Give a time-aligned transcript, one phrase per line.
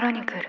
[0.00, 0.40] クロニクル。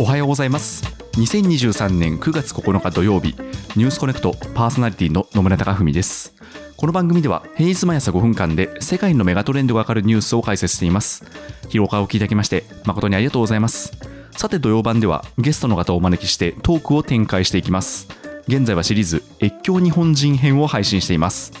[0.00, 0.82] おはようございます。
[1.12, 3.36] 2023年9月9日土曜日
[3.76, 6.34] ニュースコネクトパーソナリティの野村貴文です。
[6.76, 11.24] この番組では平日毎朝5分間で世界のメガトレンドがわかるニュースを解説しています。
[11.68, 13.92] 広岡を聞いていただきまして誠にありがとうございます。
[14.32, 18.08] さて土曜版ではゲストの方をお招きしてトークを展開していきます。
[18.48, 21.52] 現在はシリーズ越境日本人編を配信しています。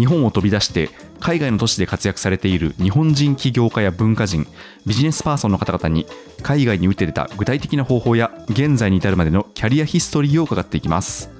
[0.00, 0.88] 日本を飛び出して
[1.20, 4.46] 海外の都市で活躍されている日本人起業家や文化人
[4.86, 6.06] ビジネスパーソンの方々に
[6.42, 11.30] 海外に打って出た具体的な方法や現在に至るまでのキャリアヒストリーを伺っていきます。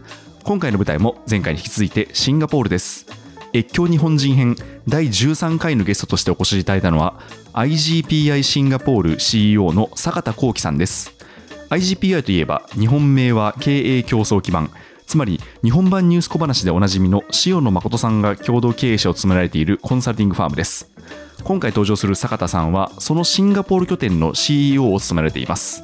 [0.45, 3.07] 今回の舞台も前回に引き続いてシンガポールです。
[3.55, 7.19] 越境日本人編第13回のゲストとしてお越しいただいたのは
[7.55, 11.15] IGPI シンガポール CEO の坂田幸喜さんです。
[11.71, 14.71] IGPI といえば日本名は経営競争基盤
[15.11, 20.89] つまり日本版ニュース小話でおなじみの塩野誠さんが共同経営者を務められているコンサルティングファームです。
[21.43, 25.83] 今回登場する坂田さんはそのシンガポール拠点の CEO を務められています。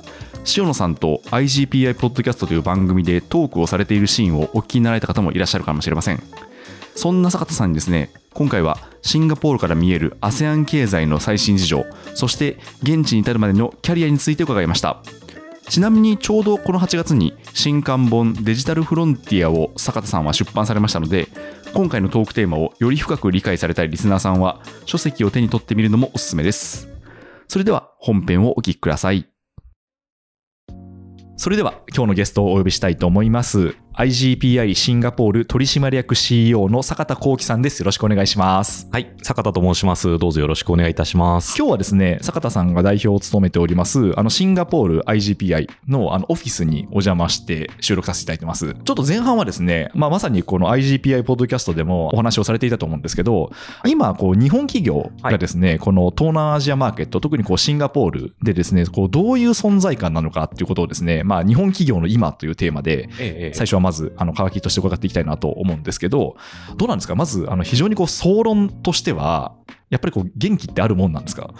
[0.56, 6.22] 塩野さんと IGPI ポッドキャストという番組でトークをされているシーンをお聞きになられた方もいらっしゃるかもしれません。
[6.94, 15.02] そんな坂田さんにですね今回はシンガポールから見える ASEAN 経済の最新事情そして現地に至るまでのキャリアについて伺いました。
[15.68, 21.28] ちなみにちょうどこの8月に新刊本デジタルフロンティアを坂田さんは出版されましたので
[21.74, 26.88] 今回のトークテーマをより深く理解されたいリスナーさんは書籍を手に取ってみるのもおすすめです。
[27.48, 29.28] それでは本編をお聞きください。
[31.36, 33.76] それでは今日のゲストをお呼びしたいと思います。
[33.96, 37.80] IGPI シンガポール取締役 CEO の坂田幸喜さんです。
[37.80, 38.90] よろしくお願いします。
[38.92, 40.18] はい、坂田と申します。
[40.18, 41.56] どうぞよろしくお願いいたします。
[41.56, 48.74] 今日はですね、坂田さんが代表を務めております、あの、シンガポール IGPI のあの、オフィスにお邪魔して収録させていただいてます。
[48.74, 53.50] ちょっと前半はですね、まあ、まさにこの IGPI ポッドキャストでもお話をされていたと思うんですけど、
[53.86, 66.36] 今、こう、日本企業がですね、この東南アジアマーケット、特にこう、シンガポールでですね、こう、どういう存在感なのかっていうことをですね、まあ、日本企業の今というテーマで、ええ最初はまず、あの、乾きとして伺っていきたいなと思うんですけど、
[66.76, 67.14] どうなんですか？
[67.14, 69.54] まず、あの、非常にこう、総論としては、
[69.90, 71.54] やっぱりこう、元気ってあるもんなんですか？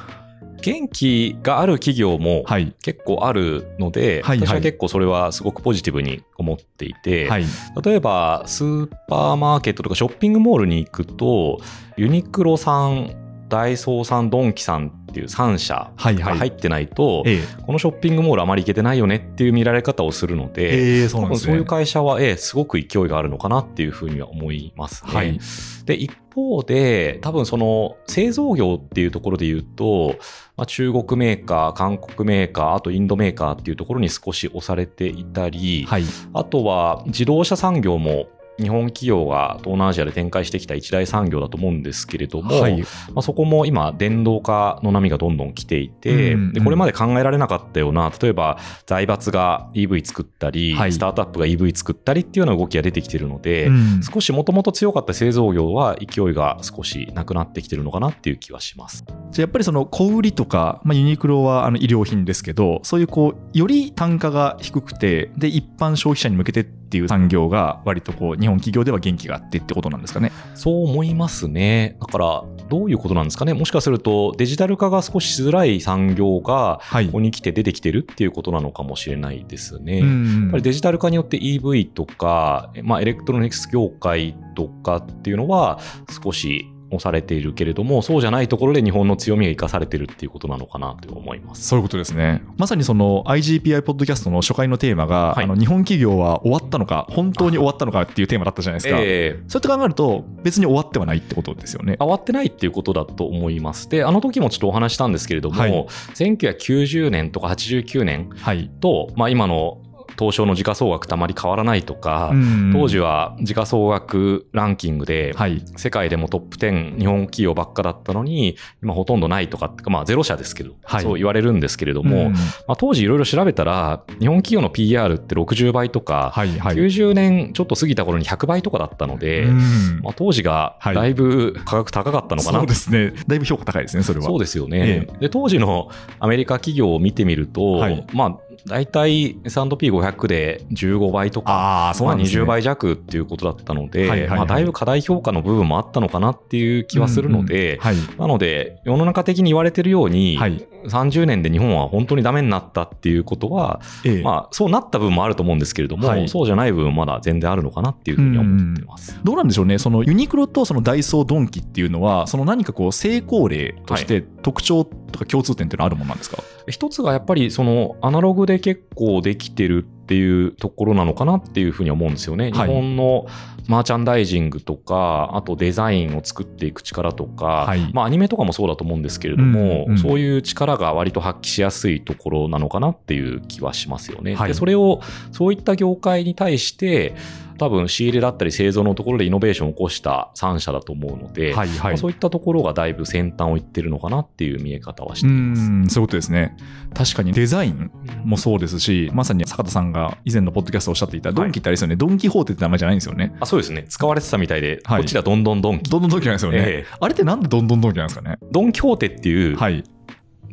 [0.63, 2.75] 元気がある企業もはい。
[2.83, 7.45] 結構あるので、はいはい私は結構それはすごくポジティブに思っていて、はい。
[7.85, 11.61] 例えばスーパーマーケットとかショッピングモールに行くと、
[11.97, 16.35] ユニクロさん、ダイソーさん、ドンキさんっていう3社はいはい。
[16.35, 25.13] が入ってないと、えこのショッピングモールあまり行けてないよねっていう見られ方をするのえで、ええそうそういう会社は、ええ、すごく勢いがあるのかなっていうふうには思いますね。
[25.15, 25.41] はい。
[25.87, 30.17] で、一方で、多分その製造業っていうところで言うと、
[30.57, 36.05] まあ、中国メーカー、韓国メーカー、あとインドメーカーっていうところに少し押されていたり、はい。
[36.35, 38.29] あとは自動車産業も
[38.61, 42.81] 日本企業が東南アジアで展開してきた一大産業だと思うんですけれども、はい。
[42.81, 42.87] ま
[43.17, 59.05] あ、そこも今電動化の波がどんどん来ていて、うんでこれまで考えられなかったような例えば財閥が EV 作ったり、はいスタートアップが EV 作ったりっていうような動きが出てきているので、うん少しもともと強かった製造業は勢いが少しなくなってきてるのかなっていう気はします。
[59.31, 70.31] じゃあやっぱりその小売りとか、まあ、ユニクロはあの衣料品ですけど、そういうこう、より単価が低くて、で、一般消費者に向けてっていう産業が割とこう、日本企業では元気があってってことなんですかね。
[70.55, 71.97] そう思いますね。
[72.01, 73.55] だから、どういうことなんですかね。
[73.55, 80.01] もしかするとデジタル化が少ししづらい産業がはいここに来て出てきてるっていうことなのかもしれないですね。
[80.01, 85.79] うんやっぱりデジタル化によって EV とか、まあ、エレクトロニクス業界とかっていうのは
[86.23, 91.67] 少し押されているけれども、そうじゃないところで日本の強みが生かされてるっていうことなのかなと思います。
[91.67, 92.43] そういうことですね。
[92.57, 98.99] まさにその IGPI ポッドキャストの初回のテーマが、はいあの日本企業は終わったのか、本当に終わったのかっていうテーマだったじゃないですか。
[99.01, 101.97] ええそうやって考えると、別に終わってはないってことですよね。
[101.99, 103.89] 変わってないっていうことだと思います。
[103.89, 108.71] で、あの時もちょっとお話したんですけれども、はい1990年とか89年はい。
[108.81, 109.79] と、まあ、今の
[110.19, 115.63] 東証の時価総額たまり変わらないとか、うん当時は時価総額ランキングで、はい。
[115.77, 126.59] 世界でもトップ10日本企業ばっかだったのに、今ほとんどないとかってか、まあゼロ社ですけど、はいそう言われるんですけれども、んまあ、当時いろいろ調べたら、日本企業の PR って60倍とか、はい。
[126.59, 126.77] はい。
[126.77, 133.13] 90年ちょっと過ぎた頃に100倍とかだったので、うんまあ、当時がはいだいぶ価格高かったのかな、そうですね。
[133.27, 134.27] だいぶ評価高いですね、それは。
[134.27, 142.43] そうですよね、で当時のアメリカ企業を見てみると、はいまあ、大体 S&P500 で15倍とか、ああ、そうなんですね。
[142.43, 147.97] 20倍弱っていうことだったので、はいはいはいまあ、だいぶ課題評価の部分もあったのかなっていう気はするので、うんうんはい。
[148.19, 150.67] なので、世の中的に言われてるように、はい。
[150.89, 154.23] 30年で日本は本当にダメになったっていうことは、ええ。
[154.23, 156.29] まあ、そうなった部分もあると思うんですけれども、はい。
[156.29, 159.19] そうじゃない部分まだ全然あるのかなっていうふうには思ってます。
[159.23, 172.53] どうなんでしょうね、そのユニクロとそのダイソー、ドンキっていうのは、その何かこう成功例として特徴とか共通点っていうのはあるものなんですか、一つがやっぱりそのアナログで結構できてるっていうところなのかなっていうふうに思うんですよね。
[172.53, 173.27] はい日本の
[173.67, 184.37] マーチャンダイジングとか、あとデザインを作っていく力とか、はいまあアニメとかもそうだと思うんですけれども、うんうんそういう力が割と発揮しやすいところなのかなっていう気はしますよね。
[184.37, 185.01] はいでそれを、
[185.33, 187.17] そういった業界に対して、
[187.59, 191.79] 多分仕入れだったり製造のところでイノベーションを起こした3社だと思うので、はいはい。
[191.79, 195.63] まあそういったところがだいぶ先端をいってるのかなっていう見え方はしてういます。
[195.63, 196.57] ん、そういうことですね。
[196.95, 197.91] 確かにデザイン
[198.25, 203.35] もそうですし、まさに坂田さんが以前のポッドキャストでおっしゃっていた、ドンキってあれですよね、ドンキホーテって名前じゃないんですよね。
[203.41, 203.85] あそうですね。
[203.89, 205.91] 使われてたみたいで、はいこっちではどんどんドンキ。
[205.91, 206.59] どんどんドンキなんですよね。
[206.59, 208.39] ええあれってなんでどんどんドンキなんですかね？
[208.51, 209.85] ドン・キホーテっていう、はい。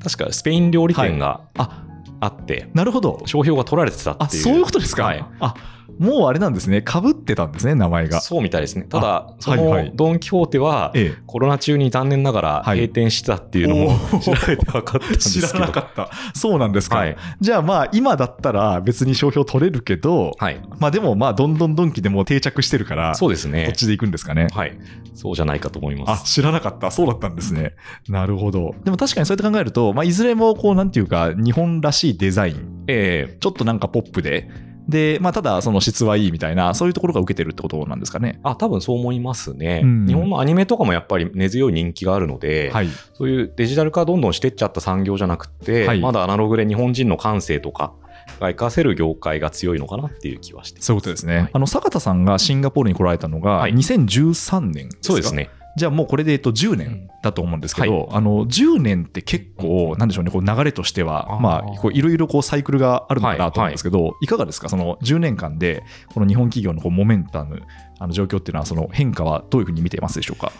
[0.03, 1.85] 確かスペイン料理店があ、
[2.19, 3.21] あって、なるほど。
[3.25, 4.43] 商標が取られてたあ、っていう。
[4.43, 5.05] そういうことですか？
[5.05, 5.55] はいあ、
[5.99, 6.83] もうあれなんですね。
[6.87, 8.21] 被ってたんですね、名前が。
[8.21, 8.85] そうみたいですね。
[8.89, 15.17] ただあ、そはいはいのドン・キホーテは、えコロナ中に残念ながらはい閉店してたっていうのもおー 調べて分かった。
[15.17, 16.09] 知らなかった。
[16.33, 16.97] そうなんですか。
[16.97, 17.15] はい。
[17.39, 20.59] じゃあまあ、今だったら別に商標取れるけど、はい。
[20.79, 23.71] まあでもまあ、どんどんドンキでも定着してるから、こっそうですね。
[23.75, 24.47] ちで行くんですかね。
[24.53, 24.77] はい。
[25.13, 26.25] そうじゃないかと思いまあ、す。
[26.33, 26.91] 知らなかった。
[26.91, 27.73] そうだったんですね。
[28.09, 28.75] なるほど。
[28.83, 32.83] でも確かにそうやって考えると、まあ、いずれもこう、なんていうか、日本らしいデザイン。
[32.87, 34.49] ええちょっとなんかポップで。
[34.87, 38.39] で、まあ、ただ、その質はいいみたいな、そういうところが受けてるってことなんですかね。
[38.43, 39.81] あ、多分そう思いますね。
[39.83, 42.87] うん日本のアニメとかもやっぱり根強い人気があるので、はい。
[43.13, 47.93] そういうデジタル化どんどんしてっちゃった産業じゃなくて、はいまだアナログで日本人の感性とか
[48.39, 51.35] が活かせる業界が強いのかなっていう気はしてそういうことですね。
[51.37, 54.97] はいあの、坂田さんがシンガポールに来られたのが、はい2013年ですか？
[55.01, 55.33] そうです。
[55.33, 55.49] ね。
[55.75, 64.69] じゃあもうこれで、えっと、10年だと思うんですけど、あの、10年って結構、なんでしょうね、こう流れとしてはまあ、こういろいろこうサイクルがあるのかなと思うんですけど、いかがですか？
[64.69, 65.83] その10年間で、
[66.13, 67.63] この日本企業のこうモメンタム、
[67.99, 70.51] あの状況っていうのは、その変化はどういうふうに見ていますでしょうか？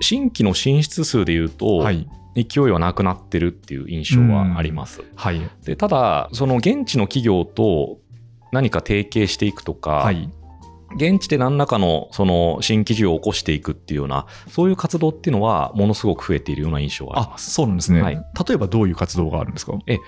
[0.00, 2.08] 新規の進出数でいうと、はい。
[2.34, 5.02] 勢いはなくなってるっていう印象はあります。
[5.16, 5.40] はい。
[5.64, 7.98] でただ、その現地の企業と
[8.52, 10.30] 何か提携していくとか、はい。
[10.96, 17.50] 現地で何らかのその新規需要を起こしていくっていうような、そういう活動っていうのはものすごく増えているような印象がありあ、ます。
[17.50, 18.02] そうなんですね。
[18.02, 18.14] はい
[18.48, 19.72] 例えばどういう活動があるんですか？
[19.86, 19.98] 例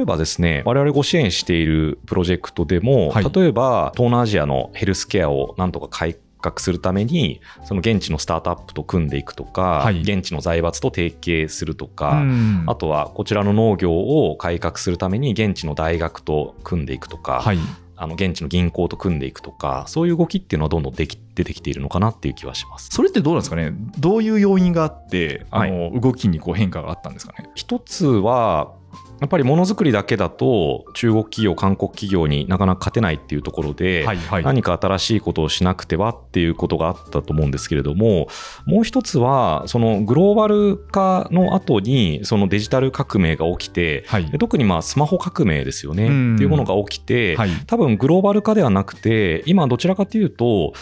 [0.00, 17.58] えばですね、我々ご支援しているプロジェクトでも、はい例えば東南アジアのヘルスケアをなんとか改革するために、その現地のスタートアップと組んでいくとか、はい現地の財閥と提携するとか、うんあとはこちらの農業を改革するために現地の大学と組んでいくとか、はい。
[17.96, 22.88] あの現地の銀行と組んでいくとか、そういう動きっていうのはどんどんでき出てきているのかなっていう気はします。
[22.90, 23.72] それってどうなんですかね？
[23.98, 27.50] どういう要因があって、あの、動きにこう変化があったんですかね？
[27.54, 28.72] 一つは、
[29.20, 34.44] やっぱりものづくりだけだと中国企業、韓国企業になかなか勝てないっていうところで、はいはい。
[34.44, 38.28] 何か新しいことをしなくてはっていうことがあったと思うんですけれども、
[38.66, 47.50] もう一つは、そのグローバル化の後に、そのデジタル革命が起きて、はいで特にまあスマホ革命ですよね、うんっていうものが起きて、はい。
[47.66, 50.72] 多分グローバル化ではなくて、今どちらかというと、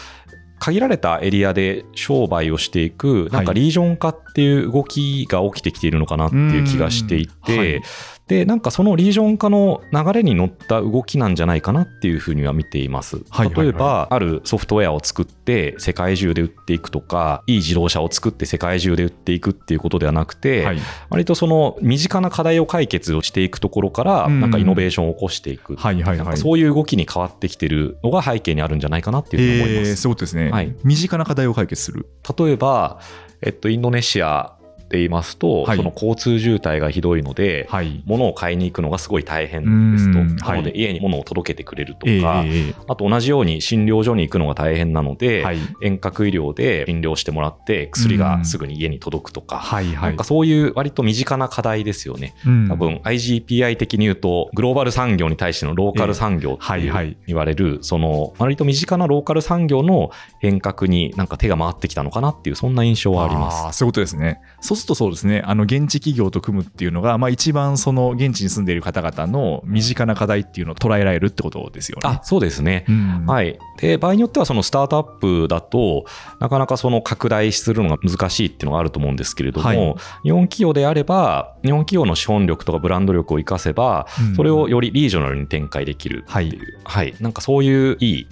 [0.59, 7.81] 限られたエリアで商売をしていく、なんかはいリージョン化っていう動きが起きてきているのかなっていう気がしていて、うんはい
[8.27, 13.17] で、なんかそのリージョン化の流れに乗った動きなんじゃないかなっていうふうには見ています。
[13.57, 20.79] 例えば、あるソフトウェアを作って世界中で売っていくとか、いい自動車を作って世界中で売っていくっていうことではなくて、はい。
[21.09, 25.75] 割とその身近な課題を解決をしていくところから、うんなんかイノベーションを起こしていく。
[25.75, 26.37] はいはいはい。
[26.37, 30.01] そういう動きに変わってきてるのが背景にあるんじゃないかなっていうふうに思いまえーす。
[30.01, 30.52] そうですね、はい
[30.83, 32.07] 身近な課題を解決する。
[32.37, 32.99] 例えば、
[33.41, 34.57] えっと、インドネシア
[34.93, 38.03] で言いますと、はいその交通渋滞がひどいので、はい。
[38.05, 40.19] 物を買いに行くのがすごい大変ですと。
[40.19, 45.57] うんなので、はい家に物を届けてくれるとえか、ーあと同じように診療所に行くのが大変なので、はい。
[45.81, 49.63] 遠隔医療で診療してもらって、薬がすぐに家に届くとか、
[50.01, 50.23] なんか。
[50.23, 52.35] そういう割と身近な課題ですよね。
[52.45, 63.63] うん多分 IGPI 的に言うと、グローバル産業に対してのローカル産業って言われる、その割と身近なローカル産業の変革になんか手が回ってきたのかなっていう、そんな印象はあります。
[63.65, 64.39] ーそういうことですね。
[64.61, 72.01] そうすとそうですね、あの現地企業と組むっていうのが、まあ、一番その現地に住んでいる方々の身近な課題っていうのを捉えられるってことですよね。
[72.03, 72.85] あそうですね。
[72.87, 73.57] うんはい。
[73.79, 76.05] で、場合によってはそのスタートアップだと、
[76.39, 87.15] なかなかその拡大するのが難しいっていうのがあると思うんですけれども、はい日本企業であれば、日本企業の資本力とかブランド力を活かせば、うんそれをよりリージョナルに展開できるっていう、はい。
[87.19, 88.27] なんかそういういい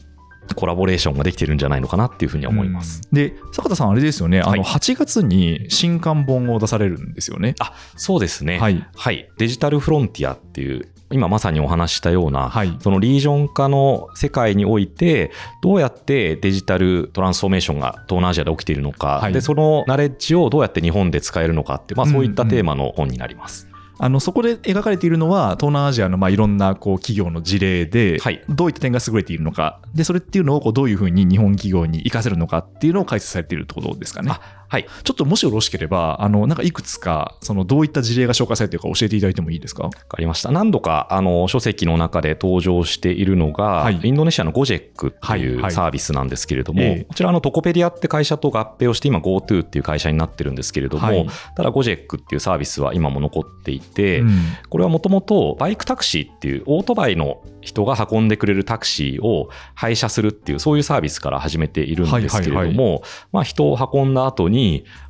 [0.55, 3.01] コラボレーションができてるんじゃないのかなっていうふうには思います。
[3.11, 7.55] うんで、坂田さん、あれですよね、あはいの8月に新刊本を出されるんですよね。
[7.59, 8.59] あ、そうですね。
[8.59, 8.85] はい。
[8.95, 9.29] はい。
[9.37, 12.77] デジタルフロンティアっていう、今まさにお話ししたような、はい。
[12.79, 15.31] そのリージョン化の世界において、
[15.61, 23.70] どうやってデジタルトランスフォーメーションが東南アジアで起きているのか、はいで、そのナレッジをどうやって日本で使えるのかって、まあそういったうんうんテーマの本になります。
[24.03, 34.31] あのそこで描かれているのは東南アジアのまあいろんなこう企業の事例で、はいどういった点が優れているのかでそれっていうのをこうどういうふうに日本企業に生かせるのかっていうのを解説されているってことですかね。
[34.71, 34.85] あはい。
[35.03, 39.83] ちょっともしよろしければあのなんかいくつかそのどういった事例が紹介されているか教えていただいてもいいですか？
[39.83, 40.51] わかりました。
[40.51, 43.99] 何度か、あの、書籍の中で登場しているのが、はい。
[44.01, 47.05] インドネシアのゴジェックってはいいうはいサービスなんですけれども、ええ。
[47.05, 51.27] こちらあのトコペディアって会社と合併をして、今 GoTo っていう会社になってるんですけれども、はい。
[51.55, 54.39] ただゴジェックっていうサービスは今も残っていて、うん。
[54.69, 63.01] これはもともとバイクタクシーっていうオートバイの人が運んでくれるタクシーを配車するっていうそういうサービスから始めているんですけれども、はいはい。
[63.31, 64.60] まあ人を運んだ後に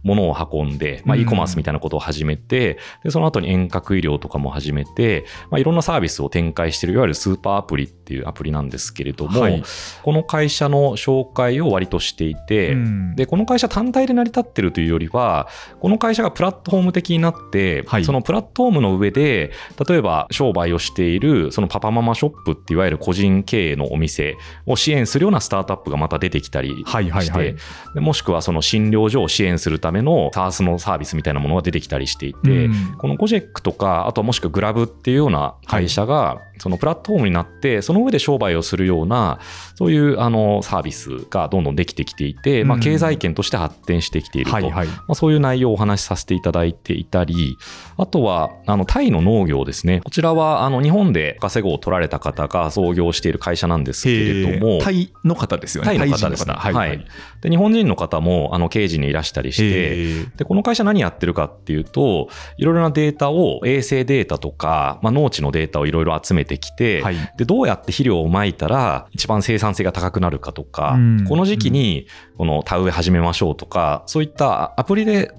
[0.03, 1.21] 物を運んで、まあうん。
[1.21, 9.63] e コマースみたいなことを始めて、で、その後に遠隔医療とかも始めて、まあいろんなサービスを展開しているいわゆるスーパーアプリっていうアプリなんですけれども、はい。
[10.03, 13.15] この会社の紹介を割としていて、うん。
[13.15, 15.47] で、この会社単体で成り立ってるというよりは、
[15.79, 18.05] この会社がプラットフォーム的になって、はい。
[18.05, 19.51] そのプラットフォームの上で、
[19.87, 27.55] 例えば商売をしている、そのパパママショップっていわゆる個人経営のお店を支援するようなスタートアップがまた出てきたりして、はいはいはい。
[27.93, 39.39] でもしくはその診療所を支援するための SARS のサービスみたいなものが出てきたりしていて、うんこのゴジェックとか、あとはもしくはグラブっていうような会社が、そのプラットフォームになって、その上で商売をするような、
[39.75, 44.55] そういうあのサービスがどんどんできてきていて、まあ、うん経済圏として発展してきていると。
[44.55, 47.57] はいはいまあ、そういう内容をお話しさせていただいていたり、
[47.97, 50.01] あとは、あの、タイの農業ですね。
[50.03, 55.87] こちらは、あの、日本で稼ごを取られた方が創業している会社なんですけれども、タイの方ですよね。
[55.97, 57.05] タイの方ですね。
[57.41, 72.07] で、日本人の方も、あの、刑事にいらしたりして、で、この会社何やってるかっていうと、いろいろなデータを、衛星データとか、まあ、農地のデータをいろいろ集めてきて、はいで、どうやって肥料をまいたら一番生産性が高くなるかとか、うんこの時期に
[72.37, 75.33] この田植え始めましょうとか、そういったアプリで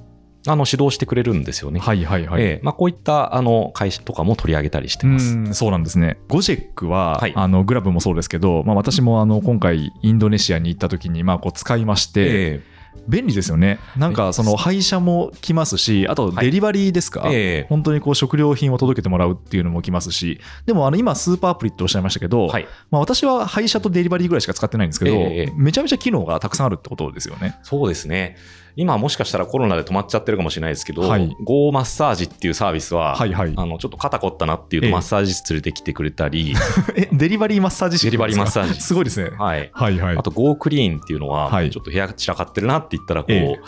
[0.47, 1.79] あの指導してくれるんですよね。
[1.79, 2.43] はいはいはい。
[2.43, 5.37] ええまあ、こういったあの会社とかも取り上げたりしてます。
[5.37, 6.19] うんそうなんですね。
[6.29, 12.63] ゴジェックは、はいあのグラブもそうですけど、まあ、私もあの今回インドネシアに行った時にまあこう使いまして、え
[13.09, 13.79] 便利ですよね。
[13.97, 22.67] なんかその配車も来ますし、あとはいデリバリーですか、ええ本当にこう食料品を届けてもらうっていうのも来ますし、でもあの今スーパーアプリっておっしゃいましたけど、はい。
[22.91, 27.59] まあ、私は配車とデリバリーぐらいしか使ってないんですけど、ええめちゃめちゃ機能がたくさんあるってことですよね。
[27.63, 28.37] そうですね。
[28.77, 33.55] 今もしかしたらコロナで止まっちゃってるかもしれないですけど、はい Go マッサージっていうサービスは、はいはい。
[33.57, 36.55] あの、ちょっと肩凝ったなっていうとええマッサージ室連れてきてくれたり、
[36.97, 39.31] え、デリバリーマッサージ師デリバリーマッサージすごいですね。
[39.37, 39.71] はい。
[39.73, 40.17] はいはい。
[40.17, 43.61] あと Go クリーンっていうのは、はいちょっと部屋散らかってるなって言ったら、こう、え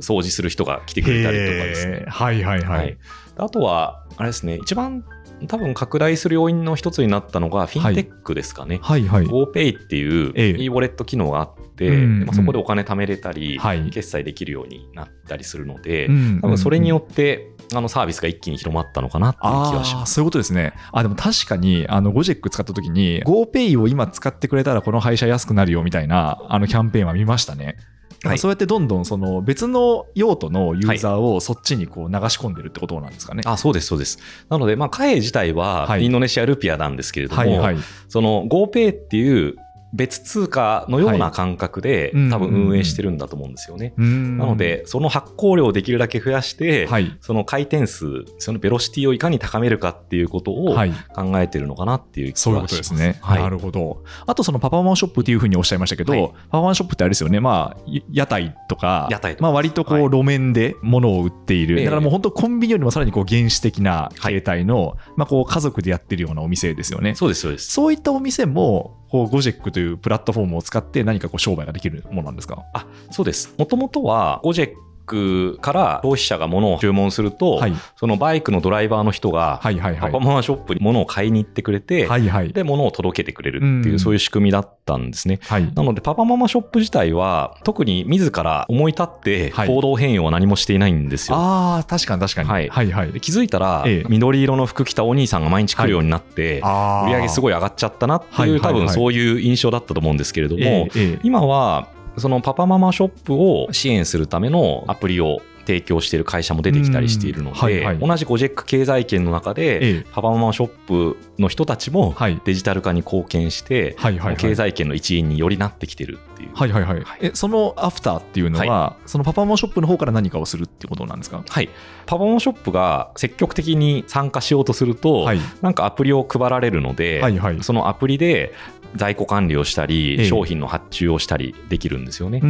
[0.00, 2.04] 掃除する人が来てくれたりとかですね。
[2.08, 2.96] はいはいははいい。
[3.36, 5.04] あとは、あれですね、一番
[5.48, 8.80] 多分拡大する要因の一つになったのが、フィンテックですかね。
[8.82, 9.26] はいはい。
[9.26, 20.14] GoPay っていうええ e ウォレット機能があって、うんまあ、そこでお金貯めれたり、はい決済できるようになったりするので、うん多分それによって、あのサービスが一気に広まったのかなっていう気はします。
[20.14, 20.72] そういうことですね。
[20.92, 27.76] あ、でも確かに、あの、ゴジェック使った時に、GoPay を今使ってくれたらこの配車安くなるよみたいな、あの、キャンペーンは見ましたね。
[28.24, 33.42] はいそうやってどんどんその別の用途のユーザーをそっちにこう流し込んでるってことなんですかね。
[33.44, 34.18] あそうです、そうです。
[34.48, 37.76] なので、まあ、貨幣自体ははいインドネシアルピアなんですけれども、はいはい。
[38.08, 39.56] その GoPay っていう
[39.92, 43.92] 別通貨のような感覚で、はい多分運営してるんだと思うんですよね。
[43.96, 47.16] ななの、で、その発行量をできるだけ増やして、はい。
[47.20, 50.92] その回転数、そのベロシティをいかに高めるかっていうことをはい。
[51.14, 52.90] 考えてるのかなっていう気そういうはします。
[52.90, 53.18] ことですね。
[53.22, 54.02] はいなるほど。
[54.26, 57.40] あとそのパパマンショップっていうふうにおっしゃいましたけど、はいパパマンショップってあれですよね。
[57.40, 61.78] まあ、い屋台とか、屋台とかまあ割とこうはい路面で物を売っている。
[61.78, 67.14] ええだからもう本当コンビニよりもさらにこう原始的な形態の、まあこう家族でやってるようなお店ですよね。
[67.14, 67.70] そうです、そうです。
[67.72, 72.64] そういったお店も、こうゴジェックというプラットフォームを使って何かこう商売ができるものなんですか？
[72.72, 73.54] あ、そうです。
[73.58, 74.74] もともとは、ゴジェッ
[75.06, 77.74] クから消費者が物を注文すると、はい。
[77.96, 80.12] そのバイクのドライバーの人が、はいはいはい。
[80.12, 82.52] パパママショップに物を買いに行ってくれて、はいはい。
[82.52, 83.98] で、物を届けてくれるっていう、うん。
[84.00, 85.38] そういう仕組みだったんですね。
[85.42, 85.72] はい。
[85.74, 89.68] なので、パパママショップ自体は、特に自ら思い立ってはい。
[89.68, 91.36] 行動変容は何もしていないんですよ。
[91.36, 92.48] ああ確かに確かに。
[92.48, 92.68] はい。
[92.68, 93.12] はいはい。
[93.12, 94.08] で気づいたら、ええ。
[94.08, 98.72] 緑色の服着たお兄さんが毎日来るようになって、あ売り上げすごいい上がっちゃったなっていう、はいはいはい。
[98.74, 100.88] 多分そういう印象だったと思うんですけれども、
[101.22, 107.98] 今はそのパパママショップを支援するためのアプリを提供している会社も出てきたりしているので、うんはいはい。
[107.98, 110.06] 同じゴジェック経済圏の中で、ええ。
[110.12, 112.40] パパママショップの人たちもはい。
[112.44, 114.36] デジタル化に貢献して、はいはいはい。
[114.38, 116.50] 経済圏の一員によりなってきてるっていう。
[116.52, 117.00] はいはいはい。
[117.00, 117.18] はい。
[117.20, 121.44] えそのアフターっていうのは、そのパパママショップの方から何かをするってことなんですか？
[121.48, 121.68] はい、
[122.06, 125.38] パパママショップが積極的に参加しようとすると、はい。
[125.60, 127.62] なんかアプリを配られるので、はいはい。
[127.62, 128.52] そのアプリで
[128.94, 130.24] 在庫管理をしたり、ええ。
[130.24, 132.40] 商品の発注をしたりできるんですよね。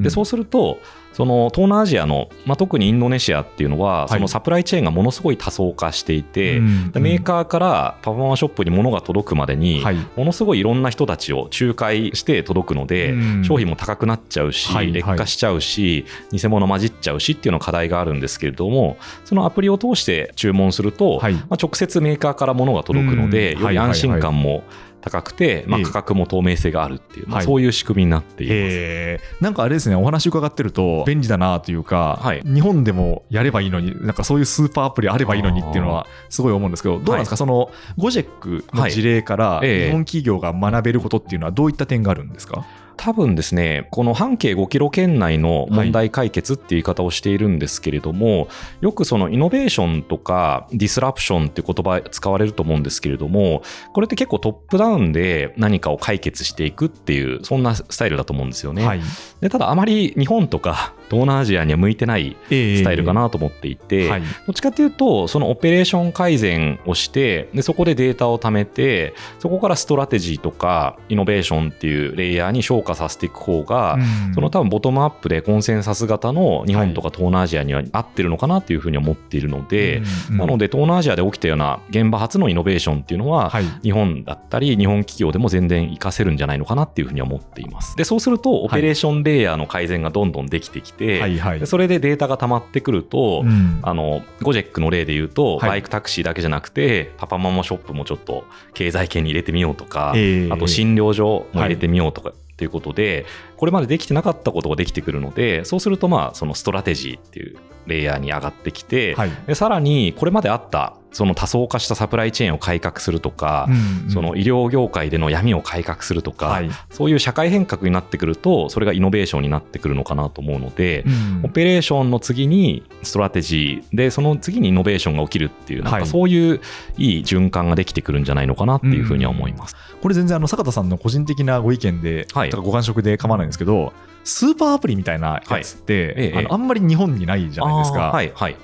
[0.00, 0.80] でそうすると
[1.14, 4.12] その東南アジアの、まあ、特にインドネシアっていうのは、い。
[4.12, 9.96] そのサプライチェーンがものすごい多層化していて、メーカーからパパママショップに物が届くまでに、はい。
[10.16, 13.44] ものすごいいろんな人たちを仲介して届くので、うん。
[13.44, 21.34] 商品も高くなっちゃうし、劣化しちゃうし偽物混じっちゃうしっていうの課題があるんですけれどもそのアプリを通して注文すると、はい。
[21.34, 23.62] まあ、直接メーカーから物が届くので、うん。
[23.62, 24.64] より安心感も
[25.04, 27.44] 高くて、まあ、ええ価格も透明性があるっていう、まあはい。
[27.44, 28.56] そういう仕組みになっています。
[28.56, 29.44] へー。
[29.44, 32.40] なんかあれですねお話伺ってると便利だなというか、はい。
[32.42, 39.86] 日本でもやればいいのになんかそういうスーパーアプリあればいいのにっていうのはすごい思うんですけどどうなんですか、そのゴジェックの事例からええ。
[39.88, 42.64] 日本企業が学べることっていうのはどういった点があるんですか、
[42.96, 48.48] 多分ですね、この半径5キロ圏内の問題解決っていう言い方をしているんですけれども、
[48.80, 58.86] よくそのイノベーションとかディスラプションっていう言葉使われると思うんですけれども、これって結構トップダウンで何かを解決していくっていう、そんなスタイルだと思うんですよね。
[58.86, 59.00] はい、
[59.40, 64.22] でただあまり日本とか東南アジアには向いてないススタイルかなと思っていて、はい。
[64.22, 74.34] どっちかというと、そのオペレーション改善をして、でそこでデータを貯めて、そこからストラテジーとかイノベーションっていうレイヤーに昇華させていく方が、うん。
[74.34, 83.64] その多分ボトムアップでコンセンサス型の日本とか東南アジアには合ってるのかなっていうふうに思っているので、うんなので東南アジアで起きたような現場発のイノベーションっていうのは、はい。
[83.82, 87.96] 日本だったり日本企業でも全然活かせるんじゃないのかなっていうふうには思っています。
[87.96, 91.60] でそうするとオペレーションレイヤーの改善がどんどんできてきて、はいはい。
[91.60, 93.80] でそれでデータが溜まってくると、うん。
[93.82, 95.70] あのゴジェックの例で言うと、はい。
[95.70, 100.52] バイクタクシーだけじゃなくてパパママショップもちょっと経済圏に入れてみようとか、ええ。
[100.52, 109.30] あと診療所も入れてみようとかっていうことで、これまでできてなかったことができてくるのでそうするとまあそのストラテジーっていうレイヤーに上がってきて、はい。
[109.46, 114.10] でさらにこれまであったその多層化したサプライチェーンを改革するとか、うんうん。
[114.10, 116.70] その医療業界での闇を改革するとか、はい。
[116.90, 126.02] そういう社会変革になってくるとそれがイノベーションになってくるのかなと思うので、うんオペレーションの次にストラテジーでその次にイノベーションが起きるっていうなんはい。
[126.02, 126.60] かそういう
[126.96, 129.76] いい循環ができてくるんじゃないのかなっていうふうには思います。
[130.02, 132.50] これ全然あの坂田さんの個人的なご意見で、はい。
[132.50, 133.92] とかご感触で構わないんですけど
[134.24, 138.56] スーパーアプリみたいなやつって、ええあのあんまり日本にないじゃないですか、はいはい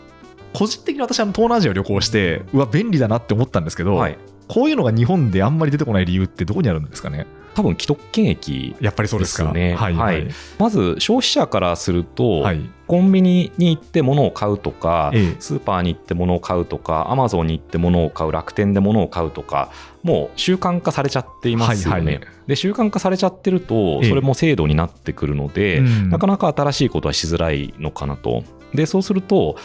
[0.52, 4.18] 個人的に私あの東南アジアを旅行してうわ便利だなって思ったんですけど、はい。
[4.48, 7.26] こういうのが日本であんまり出てこない理由ってどこにあるんですかね？
[7.54, 9.52] 多分既得権益やっぱりそうですか。
[9.52, 9.74] ね。
[9.74, 9.94] はい。
[9.94, 10.28] はい。
[10.58, 12.60] まず消費者からすると、はい。
[12.88, 15.36] コンビニに行って物を買うとか、ええ。
[15.38, 19.70] スーパーに行って物を買うとか、アマゾンに行って物を買う、楽天で物を買うとか、
[20.02, 22.04] もう習慣化されちゃっていますよね。
[22.04, 22.26] はいはい。
[22.48, 24.08] で習慣化されちゃってると、ええ。
[24.08, 26.10] それも制度になってくるので、うん。
[26.10, 28.42] なかなか新しいことはしづらいのかなと。
[28.74, 29.56] で、そうすると、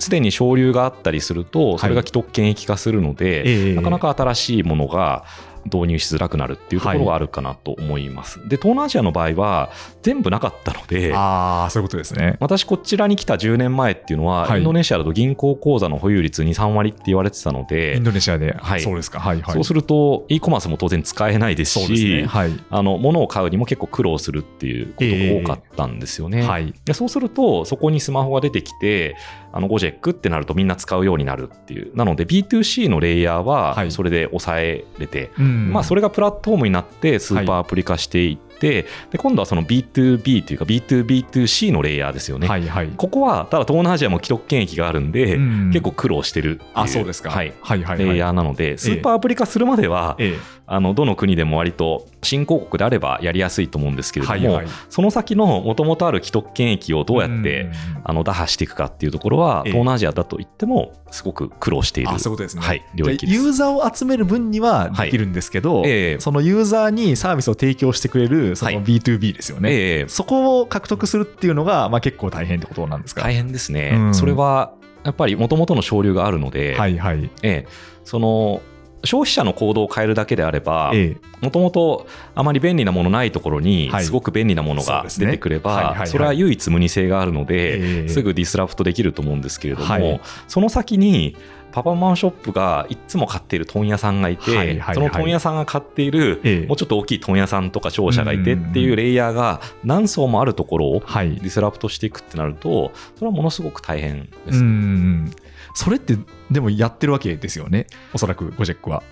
[0.00, 5.24] すでに省流があったりすると、それが既得権益化するので、ええなかなか新しいものが
[5.64, 8.38] 導入しづらくなるっていうところがあるかなと思います。
[8.48, 9.70] で、東南アジアの場合は
[10.02, 12.36] 全部なかったので、ああそういうことですね。
[12.40, 14.58] 私こちらに来た10年前っていうのは、はい。
[14.58, 18.80] インドネシアだと銀行口座の保有率2、3割って言われてたのイでン、ドネシアで、はい。
[18.80, 19.20] そうですか。
[19.20, 19.54] はいはい。
[19.54, 26.42] そうすると e コマースも当然使えないですそうですねし、はいあの物を買うにも結構苦労するっていうことが多かったんですよね。
[26.42, 26.72] はい。
[26.84, 29.16] でそうすると、そこにスマホが出てきて、
[29.52, 31.94] あのゴジェックってなるとみんな使うようになるっていう。
[31.96, 33.90] なので B2C のレイヤーははい。
[33.90, 35.72] それで抑えれて、うん。
[35.72, 42.48] まあそれがプラットフォームになってスーパーアプリ化していって、で今度はその B2B というか B2B2C のレイヤーですよね。
[42.48, 42.88] はいはい。
[42.96, 45.70] ここはただ東南アジアも既得権益があるんで、うん。
[45.72, 46.70] 結構苦労してるっていう。
[46.74, 47.30] あそうですか。
[47.30, 47.52] はい。
[47.60, 48.06] はいはいはい。
[48.06, 54.66] レイヤーなので、スーパーアプリ化するまでは、ええあのどの国でも割と新興国であればやりやすいと思うんですけれども、はいはい。
[54.88, 57.72] その先のもともとある既得権益をどうやって、ん。
[58.04, 59.72] あの打破していくかっていうところは、ええ。
[59.72, 63.58] 東南アジアだと言ってもすごく苦労しているあそういうことですね、はい、領域じゃあユーです。
[63.58, 68.84] ザーを集める分にはできるんですけど、ええそのユーザーにサービスを提供してくれるそのはい。
[68.84, 70.08] B2B ですよね、ええ。
[70.08, 73.22] そこを獲得するっていうのが、まあ、結構大変ってことなんですか？
[73.22, 74.14] 大変ですね、うん。
[74.14, 77.28] それはやっぱりもともとの省流があるので、はいはい。
[77.42, 77.66] ええ。
[78.04, 78.62] その
[79.04, 81.44] 消費者の行動を変えるだけであれば、ええ。
[81.44, 84.04] もともとあまり便利なものないところにはい。
[84.04, 88.08] すごく便利なものが出てくればそれは唯一無二性があるので、ええ。
[88.08, 90.20] すぐディスラプトできると思うんですけれども、はい。
[90.48, 91.36] その先に
[91.72, 96.66] パパママショップがいつも買っている問屋さんがいて、その問屋さんが買っている、ええ。
[96.66, 101.36] もうちょっと大きい問屋さんとか商社がいてっていうレイヤーが何層もあるところをはい。
[101.36, 104.62] disrupt していくってなるとそれはものすごく大変でうす。
[104.62, 105.32] ん。
[105.74, 106.16] それって、
[106.50, 107.86] でもやってるわけですよね？
[108.12, 109.02] おそらく、ゴジェックは。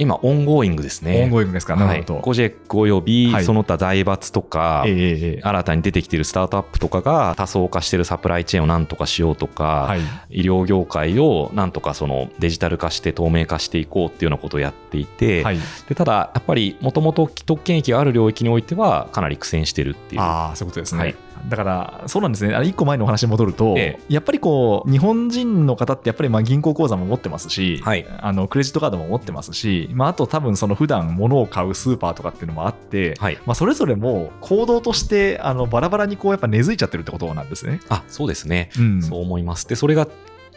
[0.00, 1.24] 今 ongoing ですね。
[1.24, 1.84] ongoing ですか？
[1.84, 2.20] はい、なるほど。
[2.20, 10.00] ゴジェックおよびはいその他財閥とか、ええええええ新たに出てきているスタートアップとかが多層化しているサプライチェーンをなんとかしようとか、はい。
[10.30, 15.58] 医療業界をなんとかそのデジタル化して透明化していこうっていうようなことをやっていて、はい。
[15.88, 20.20] でただやっぱりもともと既得権益がある領域においてはかなり苦戦してるっていう。
[20.20, 21.16] ああ、そういうことですね。
[21.38, 22.54] はいだから、そうなんですね。
[22.54, 37.80] あの一個前のお話に戻ると、えやっぱりこう、日本人の方ってやっぱりまあ銀行口座も持ってますし、はいあのクレジットカードも持ってますし、まあ、あと多分その普段物を買うスーパーとかっていうのもあって、はい、まあ、それぞれも行動としてあのバラバラにこうやっぱ根付いちゃってるってことなんですね。
[37.88, 39.68] あそうですね、うんそう思います。
[39.68, 40.08] でそれが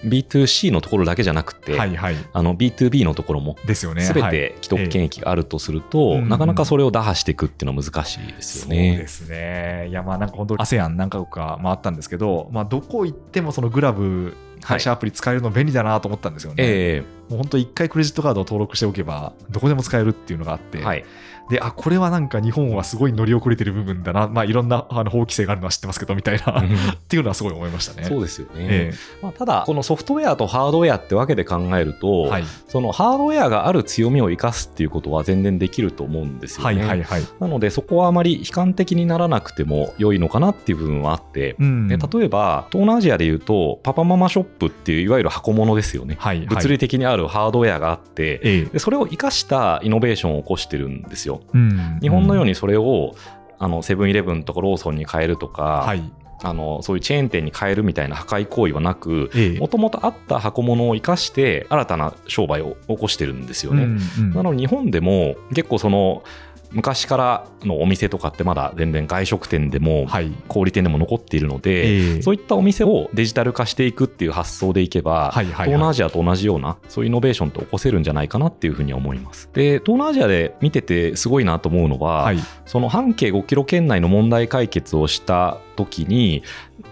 [0.06, 2.16] B2C のところだけじゃなくて、はいはい。
[2.34, 4.02] あの B2B のところもですよね。
[4.32, 8.98] て既得権益があるとすると、ええなかなかそれを打破していくっていうのは難しいですよそうね。
[8.98, 9.88] ですね。
[9.90, 16.56] いや、まあなんか本当、ASEAN 何カ国か回ったんですけど、まあどこ行ってもそのグラブ、会社アプリ使えるの便利だなと思ったんですよね。
[16.60, 21.06] えもう本当一回クレジットカードを登録しておけば、どこでも使えるっていうのがあって、えはい、
[21.50, 26.66] で、あ、これはなんか日本はすごい乗り遅れてる部分だな、まあいろんなあの法規制があるのは知ってますけど、みたいな、っ
[27.08, 28.08] ていうのはすごい思いましたね。
[28.08, 28.54] そうですよね。
[28.60, 32.44] えまあ、ただ、このソフトウェアとハードウェアってわけで考えると、えはい。
[32.68, 36.86] そのハードウェアがある強みを生かすっていうことは全然できると思うんですよはいね。
[36.86, 37.24] はいはい。
[37.40, 46.16] なので、そこはあまり悲観的にならなくても良いのかなっていう部分はあって、うんで例えば、東南アジアでいうと、パパママショップっていういわゆる箱物ですよね。
[46.18, 46.48] はいはい。
[46.48, 51.42] 物理的にあるハードウェアがあって、ええでそれを生かしたイノベーションを起こしてるんですよ。
[51.54, 53.16] うん日本のようにそれを
[53.60, 56.04] あのセブンイレブンとかローソンに変えるとか、はい。
[56.44, 63.84] あのそういうチェーン店に変えるみたいな破壊行為はなくええもともとあった箱物を生かして新たな商売を起こしてるんですよね。
[63.84, 66.24] うんうんなので日本でも結構その
[66.72, 70.32] 昔からのお店とかってまだ全然外食店でもはい。
[70.48, 79.50] 小売店でも残っているので、ええそういったお店をデジタル化していくっていう発想でいけば、はいはいはい東南アジアと同じようなそういうイノベーションって起こせるんじゃないかなっていうふうには思います。
[79.54, 82.40] で東南アジアで見ててすごいなと思うのは、はい。
[82.66, 86.44] その半径5キロ圏内の問題解決をした時に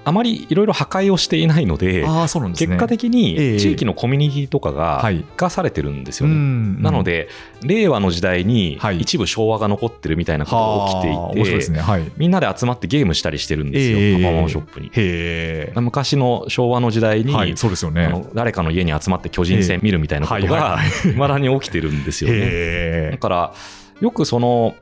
[0.06, 2.08] あまりいろいろ破壊をしていないので、ね。
[2.56, 6.40] 結果的ええに地域のコミュニティとかがはい生かされてるんですうよね。
[6.40, 7.28] んなの、で、
[7.64, 11.82] 令和の時代にはい一部昭和が残ってるみたいなことが起きはあていて、面白いね。
[11.82, 12.12] はい。
[12.18, 14.88] みんなで集まってゲームしたりしてるんですよ、ええパパママショップに。
[14.88, 15.74] へえ。
[15.76, 18.06] 昔の昭和の時代に、はい、そうですよね。
[18.06, 22.38] あの誰かの家に集まって巨人戦見るみたいなことがはいはい未だに起きてるんですよね。
[22.40, 23.54] へだから
[24.02, 24.76] よくその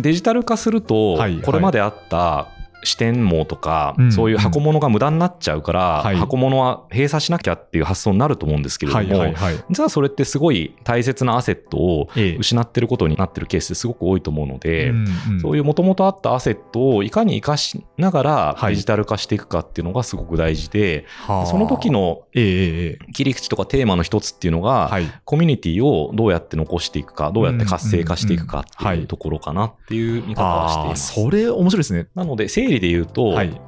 [0.00, 2.48] デジタル化するとはいはいこれまであった
[2.82, 4.12] 支店網とか、うん。
[4.12, 6.16] そういう箱物が無駄になっちゃうから、はい。
[6.16, 9.64] 箱物は閉鎖しなきゃっていう発想になると思うんですけれども、はいはいはい。
[9.68, 12.36] 実はそれってすごい大切なアセットをええ。
[12.38, 15.40] 失ってることになってるケースすごく多いと思うので、うんうん。
[15.40, 18.74] そういうもともとあったアセットをいかに生かしながらはい。
[18.74, 21.46] デジタル化していくかっていうのがすごく大事で、はあ。
[21.46, 25.06] その時の切り口とかテーマの一つっていうのが、はい。
[25.24, 29.00] コミュニティをどうやって残していくか、どうやって活性化していくかってうんうんうん。
[29.00, 29.04] い。
[29.04, 31.14] うところかなっていう見方はしています。
[31.14, 32.08] それ面白いですね。
[32.14, 33.60] なので、整理で言うと、はい。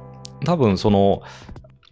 [0.45, 1.21] 多分その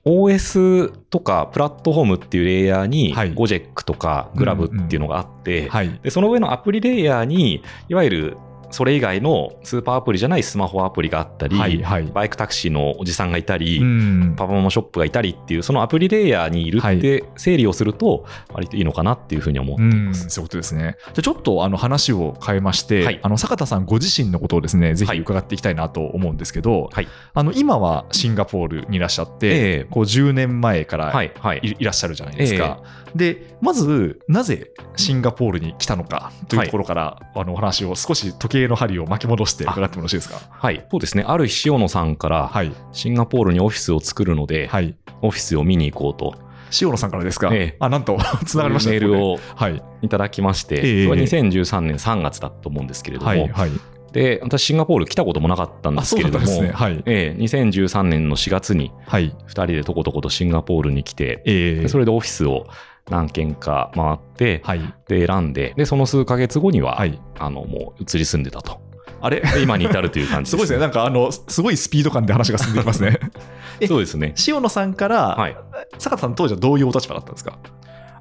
[0.06, 6.00] OS とかプラットフォームっていうレイヤーに、はいゴジェックとかグラブっていうのがあって、はい。
[6.02, 8.38] でその上のアプリレイヤーに、いわゆる
[8.70, 12.04] それ以外のスーパーアプリじゃないスマホアプリがあったり、はいはい。
[12.04, 14.36] バイクタクシーのおじさんがいたり、うん。
[14.36, 20.30] パパママショップがいたりっていう、そのアプリレイヤーにいるって整理をすると、割といいのかなっていうふうに思っていうん、ます。
[20.30, 20.98] そういうことですね。
[21.00, 23.20] じゃあちょっとあの話を変えまして、はい。
[23.24, 25.20] あの坂田さんご自身のことをですね、ぜひはい。
[25.20, 27.08] 伺っていきたいなと思うんですけど、はい。
[27.34, 29.52] あの今はシンガポールにいらっしゃって、え
[29.82, 29.88] え。
[29.90, 31.60] こう10年前からはい、はい。
[31.64, 32.82] いいらっしゃるじゃないですか。
[33.16, 40.40] で、まず、なぜシンガポールに来たのかというところから、あのお話を少し時計の針を巻き戻して伺ってもよろしいですか？
[40.50, 40.86] はい。
[40.92, 41.24] そうですね。
[41.28, 42.72] ある日、塩野さんから、はい。
[42.92, 44.96] シンガポールにオフィスを作るので、はい。
[45.22, 46.36] オフィスを見に行こうと
[46.82, 49.82] 塩野さんからですか、ええあ、なんと、 つながりましたメールをはい。
[50.04, 53.48] いただきまして、ええそれは2013年3月だと思うんですけれども、はい。
[53.48, 53.72] はい。
[54.14, 56.72] で、私シンガポール来たこともなかったんであ、すけれども、ね。
[56.74, 57.02] はい。
[57.06, 59.36] ええ2013年の4月にはい。
[59.48, 62.68] 2人でとことことシンガポールに来て、えそれでオフィスを
[63.10, 64.94] 何軒か回って、はい。
[65.08, 67.20] で選んででその数ヶ月後には、はい。
[67.40, 68.82] あのもう移り住んでたと
[69.22, 69.42] あれ？
[69.42, 70.80] で今に至るという感じ すごいですね。
[70.80, 73.20] なんか、あの、すごいスピード感で話が進んでいきますね。
[73.80, 75.56] えそうですね塩野さんから、はい
[76.00, 77.58] 坂田さん当時はどういうお立場だったんですか？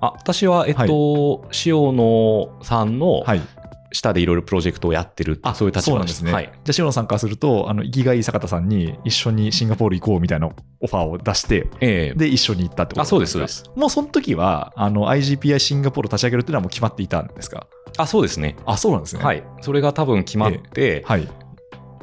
[0.00, 3.40] あ私は、えっと、塩野さんのはい。
[3.92, 6.32] 下でいろいろプロジェクトをやってるそういう立場なんですすね。
[6.32, 10.48] はい、じゃあ、塩野さんからすると、あの、生きがいい坂田さんに一緒にシンガポール行こうみたいな
[10.80, 17.66] オファーを出して、ええで、一緒に行ったってことあそうですそうですもうその時は、あの、IGPI シンガポールを立ち上げるっていうのはもう決まっていたんですか？
[17.98, 19.24] あそうですねあ、そうなんですね。。
[19.24, 21.28] はいいそれが多分決まって、はい。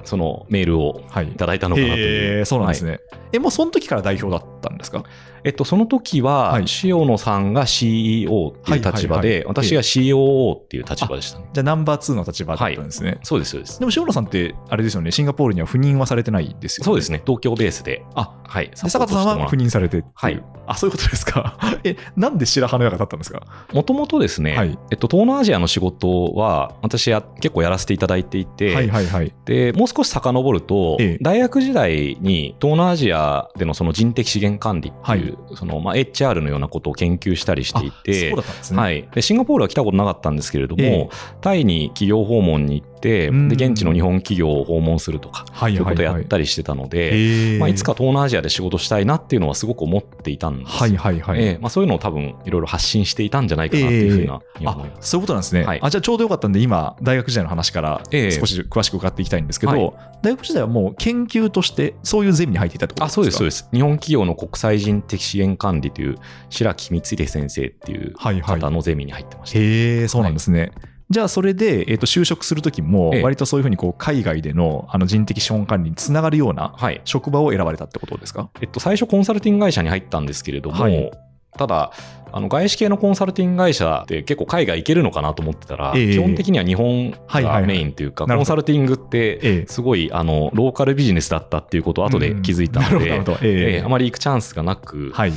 [0.06, 1.28] そのメールをはい。
[1.30, 3.00] いただいたのかなという、へーそうなんですはいね。
[3.34, 5.04] え、もうその時から代表だったんですか？
[5.46, 11.46] えっと、その時は、はい塩野さんが CEO っていう立場で、はいはいはい私が COO っていう立場でしたね。
[11.54, 13.18] じゃあナンバー2の立場だったんですね。
[13.24, 13.80] そうです、そうです。
[13.80, 16.86] でも塩野さんって、あれですよね、シンガポールには赴任はされてないですよね。
[16.86, 18.04] そうですね、東京ベースで。
[18.16, 18.70] あ、はい。
[18.70, 21.58] で坂田さんは赴任されてはいあ、そういうことですか？
[21.84, 23.42] え、なんで白羽の矢が立ったんですか？
[23.74, 29.34] もともとですね、はいえっと、東南アジアの仕事は、私は結構やらせていただいていて、はいはいはい。
[29.46, 33.23] で、もう少し遡ると、ええ大学時代に東南アジア
[33.58, 38.80] でのその人的資源管理っていう、そのまあ HR のようなことを研究したりしていて、そうだったんですね。
[38.80, 41.10] はい、でシンガポールは来たことなかったんですけれども、ええ。
[41.42, 42.93] タイに企業訪問に行って、
[43.30, 46.22] うんで現地の日本企業を訪問するとか、はいそういうことをはいはい。
[46.22, 50.72] やったりしてたので、まあ、いつか東南アジアで仕事したいなっていうのはすごく思っていたんです。
[50.72, 51.42] はいはいはい。
[51.42, 55.10] ええまあ、そういうのを多分いろいろ発信していたんじゃないかなっていうふうな、に思いあます。
[55.10, 63.16] そういうことなんですね、はいあじゃあちょうどよかったんで今大学時代の話からええ少し詳しく伺っていきたいんですけど、はい大学時代はもう研究としてそういうゼミに入っていたってことあですか？
[63.16, 63.68] そうですそうです。
[63.74, 66.16] 日本企業の国際人的資源管理という
[66.50, 69.60] 白木光秀先生っていうはいはい方のゼミに入ってました。
[69.60, 70.72] へえそうなんですね、
[71.14, 73.24] じゃあそれで、えー、と就職するときもええ。
[73.24, 77.00] 割とそういうふうにこう海外でのあの人的資本管理につながるようなはい。
[77.06, 78.50] 職場を選ばれたってことですか？
[78.60, 81.12] えっと、最初コンサルティング会社に入ったんですけれども、はい。
[81.56, 81.92] ただ、
[82.32, 86.14] あの外資系のコンサルティング会社って結構海外行けるのかなと思ってたら、ええ。
[86.14, 87.62] 基本的には日本はいはいはい。
[87.62, 89.66] がメインというか、コンサルティングってええ。
[89.68, 93.74] すごいあのローカルビジネスだったっていうことを後で気づいたので、うんええ。
[93.76, 95.34] ええあまり行くチャンスがなく、はい。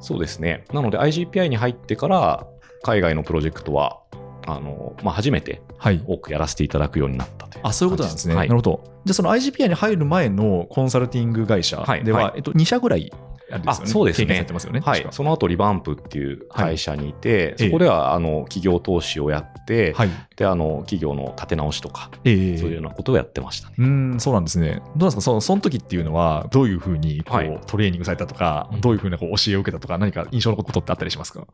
[0.00, 0.64] そうですね。
[0.72, 2.46] なので IGPI に入ってから
[2.82, 4.00] 海外のプロジェクトは
[4.48, 6.02] あの、まあ、初めてはい。
[6.06, 8.48] 多くやらせていただくようになったというあそういうことなんですね、はい。
[8.48, 8.82] なるほど。
[9.04, 12.12] じゃあその IGPI に入る前のコンサルティング会社では、はい。
[12.24, 13.12] はいえっと、2社ぐらい
[13.50, 13.84] あですよね。
[13.84, 14.46] あそうですね。
[14.72, 14.80] ね。
[14.80, 15.06] はい。
[15.10, 20.10] その後リバンプっていう会社にいて、ええそこではあの企業投資をやって、はい。
[20.36, 22.58] であの企業の立て直しとか、ええ。
[22.58, 23.74] そういうようなことをやってましたね。
[23.78, 24.74] うーん、そうなんですね。
[24.74, 25.20] どうなんですか？
[25.22, 27.60] そのその時っていうのは、どういうふうにこう、はい。
[27.66, 28.80] トレーニングされたとか、うん。
[28.80, 31.46] どういうふうなこう教えを受けたとか、何か印象のことってあったりしますか？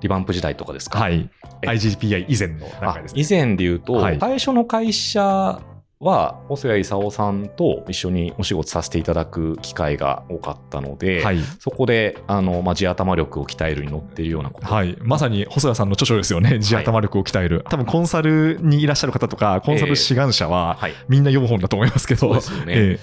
[0.00, 1.30] リバンプ時代とかですか、はい。
[1.62, 3.22] え IGPI 以前の段あ階ですね。
[3.22, 4.18] 以前で言うと、はい。
[4.18, 5.60] 最初の会社
[6.02, 11.38] は細谷勲さんと一緒にお仕事させていただく機会が多かったので、はい。
[11.60, 14.96] そこであの、まあ、地頭力を鍛えるに乗っているようなこと、はい。
[15.00, 16.58] まさに細谷さんの著書ですよね。
[16.58, 17.64] 地頭力を鍛える。
[17.68, 22.20] 多分コンサルにいらっしゃる方とか、コンサル志願者は、はい、みんな読む本だと思いますけど。
[22.20, 22.72] そうですよね。
[22.76, 22.98] え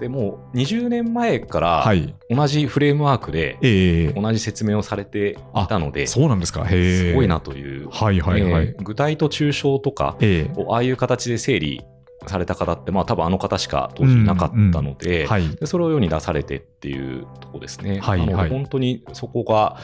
[0.00, 2.12] でもう20年前かえらはい。
[2.28, 6.64] 同じフレームワークでええ同じ説明をされていたので、すそうなんですか。
[6.64, 7.14] へえ。
[7.14, 7.38] ごいな。
[7.38, 8.66] という、はいはいはい。
[8.66, 11.82] えー具体と抽象とかええをああいう形で整理
[12.26, 15.48] された方って、まあ多分あの方しか当時いなかったので、はい。
[15.56, 18.00] でそれを世に出されてっていうとこですね。
[18.00, 19.78] はいはい本当にそこが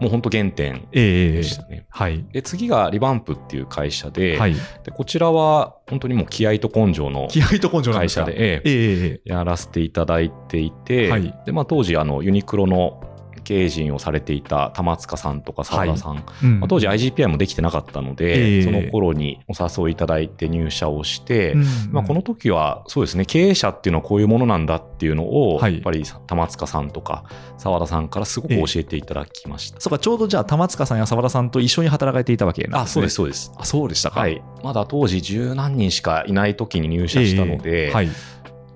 [0.00, 1.86] もう本当原点ええでしたね。
[1.90, 2.24] はい。
[2.32, 4.54] で次がリバンプっていう会社で,、はい。
[4.54, 13.00] でこちらは本当にもう気合と根性の会社で、ええええやらせていただいていて、はいでまあ、当時あのユニクロの
[13.44, 27.24] 経営陣をされていた玉塚さんとか澤田さん、うんまあ、当時 IGPI もできてなかったので、ええその頃にお誘いいただいて入社をして、うんまあ、この時はそうですね経営者っていうのはこういうものなんだっていうのを、はいやっぱり玉塚さんとか
[27.58, 29.80] 澤田さんからすごく教えていただきました。
[29.80, 32.92] そうか、ちょうどじゃあ、玉塚さんや澤田さんと一緒に働かれていたわけなんあです、ね。
[32.94, 33.52] そうですそうです。
[33.58, 34.20] あ、そうでしたか。
[34.20, 38.08] はい、まだ当時十何人しかいない時に入社したので、ええはい。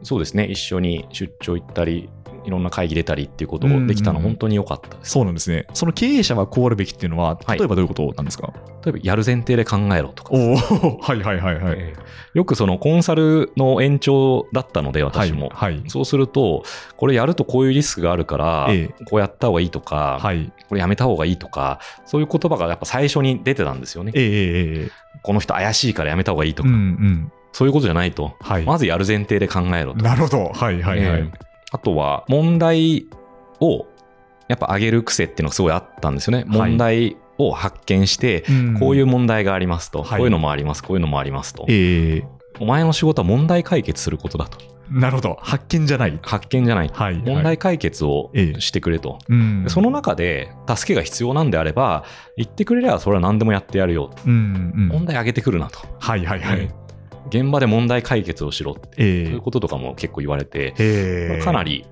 [0.02, 2.08] そうですね一緒に出張行ったり
[2.48, 5.10] いろんな会議出たりっていうことをできたのは本当に良かったです。
[5.10, 5.66] そうなんですね。
[5.74, 8.52] その経営者はこうあるべきっていうのは、はい例えばどういうことなんですか、
[8.84, 10.56] 例えばやる前提で考えろとか、おお
[11.02, 11.74] はいはいはいはい。
[11.76, 15.74] ええよくそのコンサルの延長だったので私も、はい。
[15.74, 15.82] はい。
[15.88, 16.62] そうすると
[16.96, 20.52] これやるとこういうリスクがあるから、えこうやった方がいいとか、はい。
[20.68, 24.12] これやめた方がいいとかそういう言葉がやっぱ最初に出てたんですよね。
[24.14, 24.30] ええええ
[24.82, 24.90] ええ
[25.22, 27.32] この人怪しいからやめた方がいいとうんか、うん。
[27.52, 28.64] そういうことじゃないと、はい。
[28.64, 30.04] まずやる前提で考えろと。
[30.04, 30.52] なるほど。
[30.54, 31.20] はいはいはい。
[31.22, 33.06] ええあとは問題
[33.60, 33.86] を
[34.48, 36.44] やっぱ上げる癖っていうのがすごいあったんですよね。
[36.46, 38.44] 問題を発見して、
[38.80, 41.66] こういう問題がありますと、はいこういうのもあります、こういうのもありますと。
[41.68, 42.24] ええ
[42.60, 44.58] お前の仕事は問題解決することだと。
[44.90, 45.38] なるほど。
[45.40, 46.18] 発見じゃない。
[46.22, 46.90] 発見じゃない。
[46.92, 47.22] はい。
[47.24, 49.18] 問題解決をええしてくれと。
[49.28, 52.04] うんでその中で助けが必要なんであれば、
[52.36, 54.10] 言ってくれればそれは何でもやってやるよ。
[54.26, 54.88] うんうん。
[54.88, 55.80] 問題上げてくるなと。
[56.00, 56.68] はいはいはい。
[57.38, 61.38] うん現場で問題解決をしろって、えそういうこととかも結構言われて、え。
[61.40, 61.84] えかなり、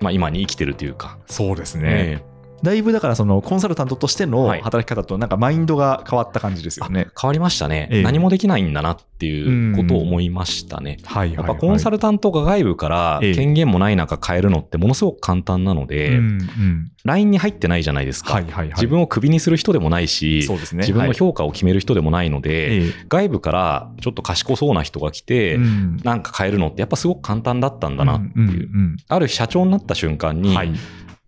[0.00, 2.22] まあ、今に生きてるというか、そうですね。
[2.62, 7.08] えだいぶだからそのコンサルタントとしてのはい働き方となんかマインドが変わった感じですよね。
[7.20, 10.98] 変わりましたね、ええ何もできないんだなっていうことを思いましたね。
[11.04, 16.92] はいやっぱコンサルルタントが外部からええ権限もない中変えるのってものすごく簡単なので、うんうん。
[17.04, 18.34] LINE に入ってないじゃないですか。
[18.34, 18.68] はいはいはい。
[18.74, 20.80] 自分をクビにする人でもないし、そうですね。
[20.80, 28.44] 自分のはい評価を決める人でもないので、え外部からちょっと賢そうな人が来て、えうんなんか変えるのってやっぱすごく簡単だったんだなっていう。
[28.44, 30.72] うんうんある日社長になった瞬間に、うんはい。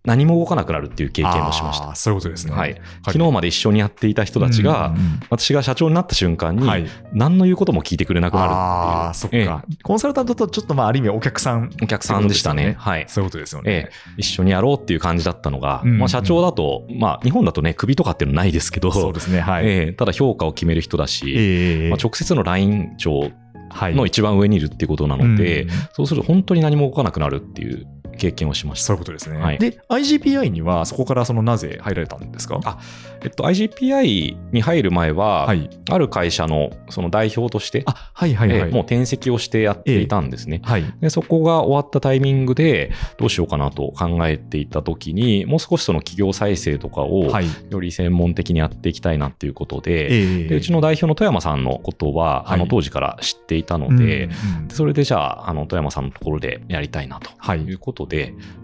[0.05, 1.95] 何も動かなくなるっていう経験をしました。
[1.95, 2.53] そういうことですね。
[2.53, 2.81] はい。
[3.05, 6.85] 昨日まで一緒にやっていた人たちが、うんうんうん私が社長になった瞬間に、はい。
[7.13, 9.15] 何の言うことも聞いてくれなくなるああ、っいう。
[9.15, 9.63] そってか。
[9.81, 11.69] コンサルタントとちょっとまあある意味お客さん。
[11.71, 12.75] ええお客さんでしたね。
[12.77, 13.05] はい。
[13.07, 19.39] そういうことですよえねえ。、一緒にやろうっていう感じだったのが、うんまあ、社長だと、まあ、日本だとね、首とかっていうのないですけど、そうですね。
[19.39, 19.65] はい。
[19.65, 23.31] ええただ評価を決める人だし、ええまあ、直接の LINE 長
[23.69, 27.87] はいの一番上にいるっていうことなので、うんそうすると本当に何も動かなくなるっていう
[28.17, 28.87] 経験をしました。
[28.87, 29.37] そういうことですね。
[29.37, 32.59] はいで、IGPI にはそこからそのなぜ入られたんですか？
[32.63, 32.79] あ
[33.21, 35.69] えっと、IGPI に入る前は、はい。
[35.89, 38.57] ある会社のその代表として、あ、はいはいはい。
[38.59, 40.61] ええもう転籍をしてやっていたんですね。
[40.63, 40.83] はい。
[40.99, 47.45] でそこが終わったタイミングでどうしようかなと考えていた時にもう少しその企業再生とかをはい。
[47.69, 58.12] より専門的にやっていきたいなっていうことで,、ええでうちの代表の富山さんのことは、はいあの当時から知っていたので,、うんうんでそれでじゃああの富山さんのところでやりたいなとはいいうことで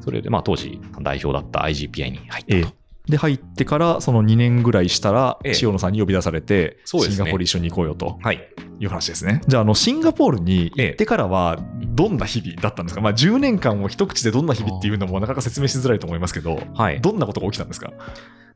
[0.01, 2.57] それでまあ当時代表だった IGPI に入ったと。
[2.57, 2.79] ええ。
[3.09, 5.53] で、入ってからその2年ぐらいしたら、ええ。
[5.59, 8.19] 塩野さんに呼び出されて、シンガポール一緒に行こうよと。
[8.21, 8.47] はい、
[8.79, 9.41] いう話ですね。
[9.47, 11.57] じゃあ、あの、シンガポールに行ってからは、
[11.95, 17.91] どんな日々だったんですか、まあ、10年間を一口でどんな日々っていうのもなかなか説明しづらいと思いますけど、はい、どんなことが起きたんですか？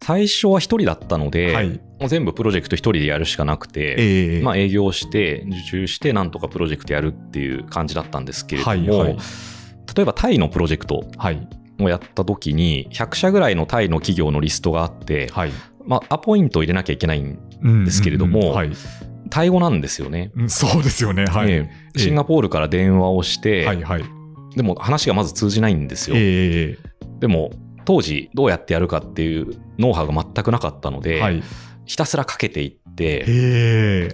[0.04, 1.70] 最初は一人だったので、はい。
[1.70, 4.42] もう全部プロジェクト一人でやるしかなくて、ええ。
[4.44, 9.18] まあ、営業して受注してなんとかプロジェクトやるっていう感じだったんですけれども、はいはい
[9.96, 11.48] 例えばタイのプロジェクトはい。
[11.80, 15.52] をやった時に100社ぐらいのタイの企業のリストがあって、はい。
[15.86, 18.72] まあ、アポイントを入れなきゃいけないんうんですけれどもうんうんはい。
[19.30, 20.32] タイ語なんですよね。
[20.36, 21.26] うんそうですよね。
[21.26, 21.52] はい。
[21.52, 24.04] ええシンガポールから電話をして、はいはい。
[24.56, 26.16] でも話がまず通じないんですよ。
[26.18, 26.78] え
[27.20, 27.52] でも
[27.86, 31.44] 当時どうやってやるかっていうノウハウが全くなかったのえで、はい。
[31.86, 34.10] ひたすらかけていって、え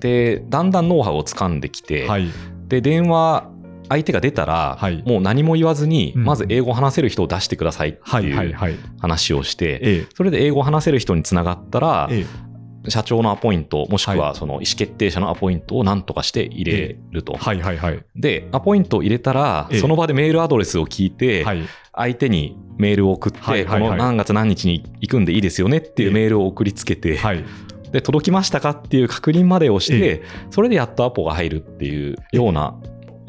[0.00, 2.28] でだんだんノウハウを掴んできて、えはい。
[2.66, 3.48] で電話
[3.88, 8.76] 相手が出たら、はいもう何も言わずに、うんまず英語を話せる人を出してくださいってはいうはい。
[9.00, 12.46] 話をして、えそれで英語を話せる人につながったら、ええ
[12.88, 17.34] 社長のアポイント、もしくははその意思決定者のアポイントを何とかして入れると。
[17.34, 18.04] はいはいはい。
[18.14, 21.62] で、アポイントを入れたら、ええその場でメールアドレスを聞いて、はい。
[21.92, 27.44] 相手にメールを送って、はいはいはいこの何月何日に行くんでいいですよねっていうメールを送りつけて、はい。
[27.92, 32.78] で、届きましたかっていう確認までをして、それでやっとアポが入るっていうような、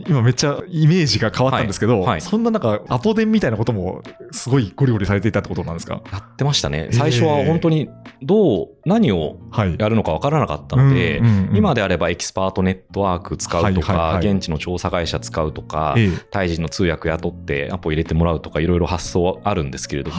[0.06, 6.02] 今めっちゃイメージが変わったんですけど、はいはいそんななんかアポ電みたいなこともすごいゴリゴリされていたってことなんですか？
[6.12, 6.90] やってましたね。
[6.92, 7.90] 最初は本当に
[8.22, 9.76] どう、何をはい。
[9.78, 11.22] やるのか分からなかったので、
[11.54, 20.18] 今であればエキスパートネットワーク使うとか、現地の調査会社使うとか、ええタイ人の通訳雇ってアポ入れてもらうとかいろいろ発想はあるんですけれども。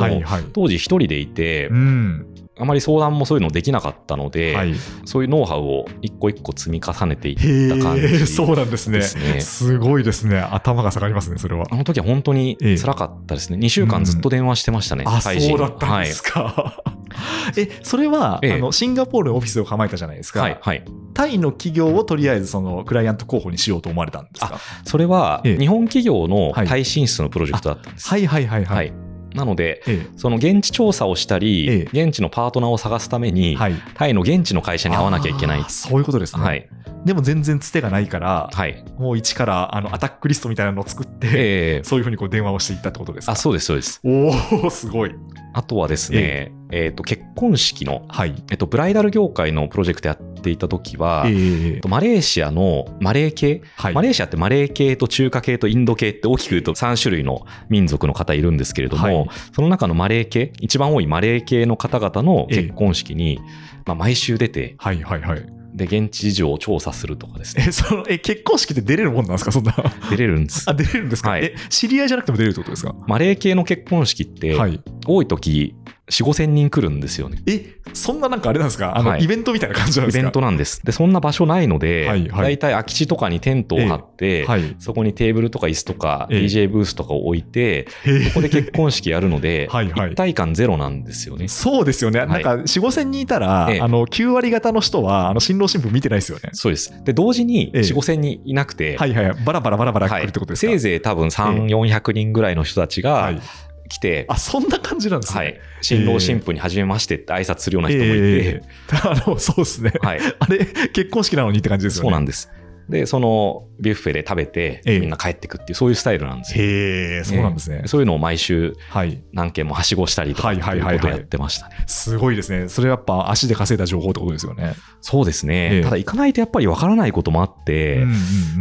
[0.53, 2.27] 当時一人でいて、うん。
[2.61, 4.75] あまり相談もそういうのできなかったので、はい。
[5.05, 8.01] そういうノウハウを一個一個積み重ねていった感じ。
[8.01, 8.99] へえ、そうなんですね。
[8.99, 10.39] ですごいですね。
[10.39, 11.67] 頭が下がりますね、それは。
[11.71, 13.59] あの時は本当にええ辛かったですね。
[13.59, 15.05] 2週間ずっと電話してましたね。
[15.07, 16.83] あ、タイ人そうだったんですか。
[17.57, 20.43] え、それは、ええあの、シンガポールにオフィスを構えたじゃないですか。
[20.43, 20.85] はい、はい。
[21.15, 24.61] タイの企業をとりあえずそのクライアント候補にしようと思われたんですか？
[24.85, 28.09] それは、ええ日本企業のはいタイ進出のプロジェクトだったんです。
[28.09, 28.75] はいはいはいは。
[28.75, 28.93] はいい。
[29.35, 33.75] なので、えその現地調査をしたり、え現地のパートナーを探すためえに、はい。
[33.95, 35.65] タイの現地の会社に会わなきゃいけない。
[35.69, 36.43] そういうことですね。
[36.43, 36.69] はい。
[37.05, 38.85] でも全然つてがないから、はい。
[38.99, 43.33] もう一からあのアタックリストみたいなのを作って、ええそういうふうにこう電話をしていったってことですか？
[43.33, 44.01] あ、そうです、そうです。
[44.05, 45.15] おおすごい。
[45.59, 48.45] あとはですね、えっ、と、結婚式の、はい。
[48.49, 53.93] えっと、ブライダル業界のプロジェクトやっていた時は、えええっとマレーシアのマレー系、はい。
[53.93, 63.41] マレーシアってマレー系と中華系とインド系って大きく言うと3種類の民族の方いるんですけれども、はいその中のマレー系、一番多いマレー系の方々の結婚式に、
[63.85, 65.58] まあ、毎週出て、はいはいはい。
[65.79, 67.65] で、現地事情を調査するとかですね。
[67.69, 69.53] え、その、え、結婚式って出れるもんなんですか？
[69.53, 69.75] そんな。
[70.11, 70.75] 出れるんですあ、。
[70.75, 72.95] 出れるんですか、はいえ、知り合いじゃなくても出れるってことですか？
[73.07, 74.79] マレー系の結婚式って、はい。
[75.07, 75.75] 多い時、
[76.11, 77.39] 4、5千人来るんですよね。
[77.47, 78.97] え、そんななんかあれなんですか？
[78.97, 80.21] あの、はいイベントみたいな感じなんですか？
[80.21, 80.85] イベントなんです。
[80.85, 84.77] で、そんな場所ないので、はいはい大体空き地とかにテントを張って、はい。
[84.79, 91.49] そこにテーブルとか椅子とか、ええ DJ ブースとかを置いて、へーそこで結婚式やるので、 はいはい一体感ゼロなんですよね。
[91.49, 92.21] そうですよね。
[92.27, 96.51] なんか、4、5千人いたら、ええあの、9割方の人は、あの、新郎新婦見てないですよね。
[96.53, 96.93] そうです。
[97.05, 99.37] で、同時にええ4、5千人いなくて、はいはいはい。
[99.45, 103.41] バラバラバラバラ来はいるってことですか、せいぜい多分3、400人ぐらいの人たちがはい。
[103.89, 105.41] 来て、あ、そんな感じなんですね。
[105.41, 108.63] はい、新郎新婦に初めましてって挨拶するような人もいて、ええ
[109.03, 109.93] あの、そうですね。
[110.01, 110.59] はい、あれ、
[110.93, 112.07] 結婚式なのにって感じですよね。
[112.07, 112.51] そうなんです。
[112.89, 116.65] で、そのビュッフェで食べて、ええみんな帰ってくっていう、そういうスタイルなんですよ。
[116.65, 117.83] へえ、そうなんですね。
[117.85, 119.23] そういうのを毎週はい。
[119.33, 121.77] 何件もはしごしたりとかはいはいいうことをやってましたね。
[121.87, 122.69] すごいですね。
[122.69, 124.75] それやっぱ足で稼いだ情報ってことですよね。
[125.03, 125.69] そうですね。
[125.75, 128.07] ええただ行かないとやっぱりわからないこともあって、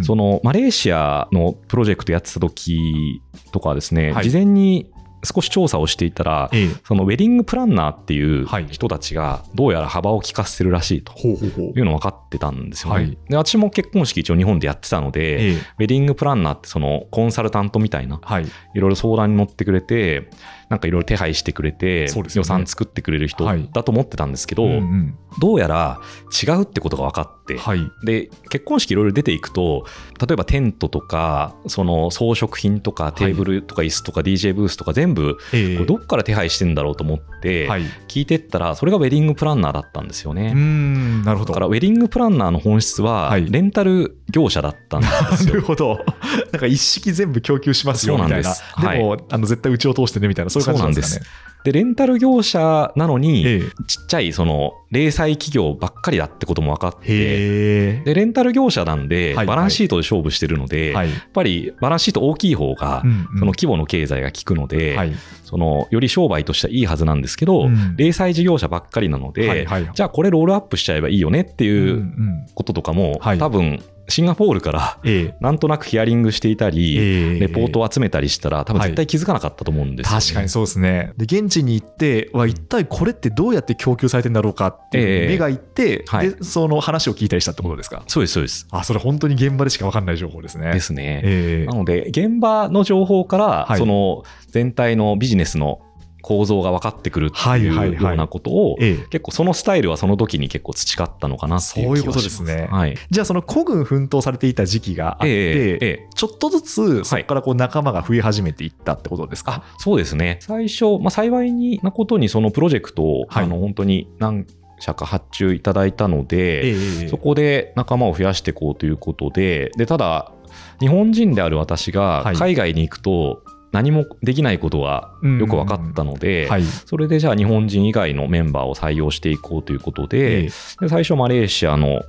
[0.04, 3.22] そのマレーシアのプロジェクトやってた時
[3.54, 4.92] とかはですね、はい事前に
[5.34, 6.70] 少し調査をしていたら、ええ。
[6.86, 12.96] そのウェディングプランナーっていうはい人たちがどうやら幅を利かせてるらしいというの分かってたんですよね。
[12.96, 15.54] はいで私も結婚式一応日本でやってたので、ええ。
[15.54, 18.46] ウェディングプランナーってそのコンサルタントみたいなはい。
[18.46, 18.48] い
[18.80, 20.30] ろいろ相談に乗ってくれて、
[20.70, 23.70] なんかいろいろ手配してくれて、予算作ってくれる人はい。
[23.74, 25.18] だと思ってたんですけど、うんうん。
[25.40, 26.02] どうやら
[26.44, 27.80] 違うってことが分かって、はい。
[28.04, 29.86] で、結婚式いろいろ出ていくと、
[30.20, 35.76] 例えばテントとか、その装飾品とかテーブルとか椅子とか DJ ブースとか全部、ええ。
[35.76, 37.37] これどっから手配してんだろうと思って、
[37.68, 37.84] はい。
[38.08, 40.54] 聞いてったら、それがウェディングプランナーだったんですようね。
[40.54, 41.50] ーん、なるほど。
[41.50, 45.08] だから、ウェディングプランナーの本質は、はいレンタル業者だったんで
[45.38, 45.64] す なるよ。
[45.64, 46.06] ほど。
[46.52, 48.54] なんか一式全部供給しますよみたいな。
[48.54, 51.32] そうなんですでも、あの絶対うちを通してねみたいな、そういう感じなんですかね。
[51.68, 53.60] で、レンタル業者なのに、ええ。
[53.88, 60.94] ちっちゃい、その、零細企業ばっかりだってことも分かって、へで、レンタル業者なんで、はいバランスシートで勝負してるので、え。
[60.94, 61.10] はい。
[61.10, 63.04] やっぱりバランスシート大きい方が、
[63.38, 65.12] その規模の経済が効くので、はい。
[65.44, 69.90] そのより商売としてはいいはずなんですけど、うん零細事業者ばっかりなので、はいはい。
[69.94, 72.46] じゃあこれロールアップしちゃえばいいよねってうんいううん。
[72.56, 73.38] こととかも、はい。
[73.38, 75.36] 多分シンガポールからええ。
[75.40, 81.14] なんとなくヒアリングしていたり、ええレポートを集めたりしたら多分絶対気づかなかったと思うんですよね、確かにそうですね。
[81.18, 88.04] で、現地に行って、わ、一体これってどうやって供給されてんだろうかって目が行って、はいで、その話を聞いたりしたってことですか？
[88.08, 88.68] そうですそうです。
[88.72, 90.72] あ、それ本当に現場でしか分かんない情報ですね。
[90.74, 91.22] ですね。
[91.24, 95.82] ええなので現場の情報から、はいその全体のビジネスの
[96.28, 97.88] 構造が分かってくるってはいはいはい。
[97.92, 99.08] いうようなことを、ええ。
[99.08, 101.88] 結構そのスタイルはその時に結構培ったのかなっていう。
[101.88, 102.68] そういうことですね。
[102.70, 102.98] はい。
[103.10, 110.40] じゃあその孤軍奮闘されていた時期があって、ちょっとずつそこからこう仲間が増え始めていったってことですか、あそうですね。
[110.42, 113.46] 最初、まあ、幸いになことにそのプロジェクトを、はい。
[113.46, 114.46] あの本当に何
[114.80, 117.08] 社か発注いただいたので、ええ。
[117.08, 120.34] そこで仲間を増やしていこうということで、でただ、
[120.80, 122.36] 日本人である私がはい。
[122.36, 123.44] 海外に行くと
[123.78, 126.64] 何もできないことがよく分かったので、はい。
[126.64, 130.50] それでじゃあ日本人以外のメンバーを採用していこうということで、ええ。
[130.82, 132.02] で最初マレーシアの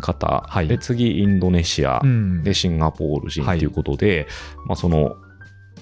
[0.00, 0.66] 方、はい。
[0.66, 2.42] で次インドネシア、うん。
[2.42, 4.26] でシンガポール人ということで、
[4.66, 5.14] まあ、その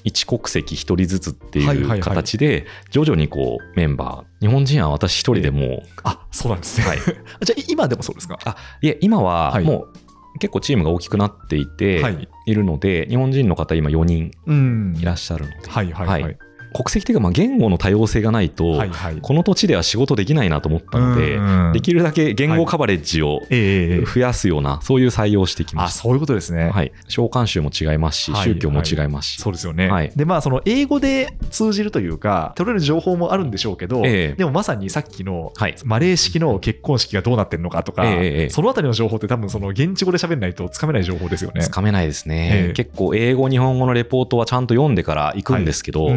[0.05, 1.99] 一国籍一人ずつってはいはいはい。
[1.99, 4.47] いう形で徐々にこうメンバー。
[4.47, 6.99] 日本人は私一人でもう、あそうなんですね、はい、
[7.45, 8.39] じゃあ今でもそうですか？
[8.45, 9.65] あいえ今ははい。
[9.65, 10.10] もう
[10.41, 12.29] 結構チームが大きくなっていてはい。
[12.47, 14.97] いるので、日本人の方今4人うん。
[14.99, 16.39] いらっしゃるので、はいはいはい、はい
[16.73, 18.83] 国籍というかまあ言語の多様性がないと、
[19.23, 26.01] この土地では仕事できないなと思ったので、うんできるだけ言語カバレッジを増やすような、そういう採用をしてきました。
[26.01, 30.13] あそういうことですね、はい、召喚宗も違いますし、はい宗教も違いますし、そうですよね、はい。
[30.15, 34.35] でまあその英語で通じるというか取れる情報もあるんでしょうけど、ええ。
[34.37, 35.77] でもまさにさっきのはい。
[35.85, 38.05] マレー式の結婚式がどうなってるのかとか、
[38.51, 41.63] そのあたりの情報って多分その現地語で喋らないとつかめない情報ですよね。
[41.63, 46.11] つかめないですね、ええ結構英語、日本語のレポートはちゃんと読んでから行くんですけど、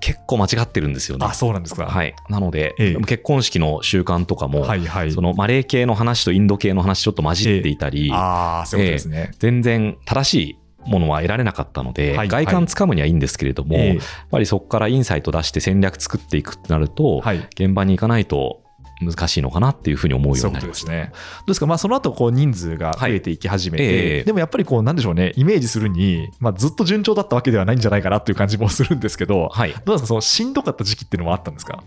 [0.00, 1.26] 結構間違ってるんですよね。
[1.26, 1.86] あそうなんですか。
[1.86, 5.12] はい、なので、ええ結婚式の習慣とかも、はいはい。
[5.12, 9.32] そのマレー系の話とインド系の話ちょっと混じっていたり、ああそうですね。
[9.38, 13.98] 全然正しいものは得られなかったので、はい外観つかむにはいいんですけれども、ええやっ
[14.30, 17.38] ぱりそこからインサイト出して戦略作っていくってなると、はい。
[17.54, 18.61] 現場に行かないと
[19.02, 20.86] 難しいのかなっていうふうに思うようになりました。
[20.86, 21.12] ことですね。
[21.12, 29.74] どうですか、まあ、その後こう人数が増えていき始めて、はいええでもやっぱりこう、なんでしょうね、イメージするに、まあ、ずっと順調だったわけではないんじゃないかなっていう感じもするんですけど、はい。
[29.84, 31.82] どうですか、そのしんどかった時期っていうのもあったんですか？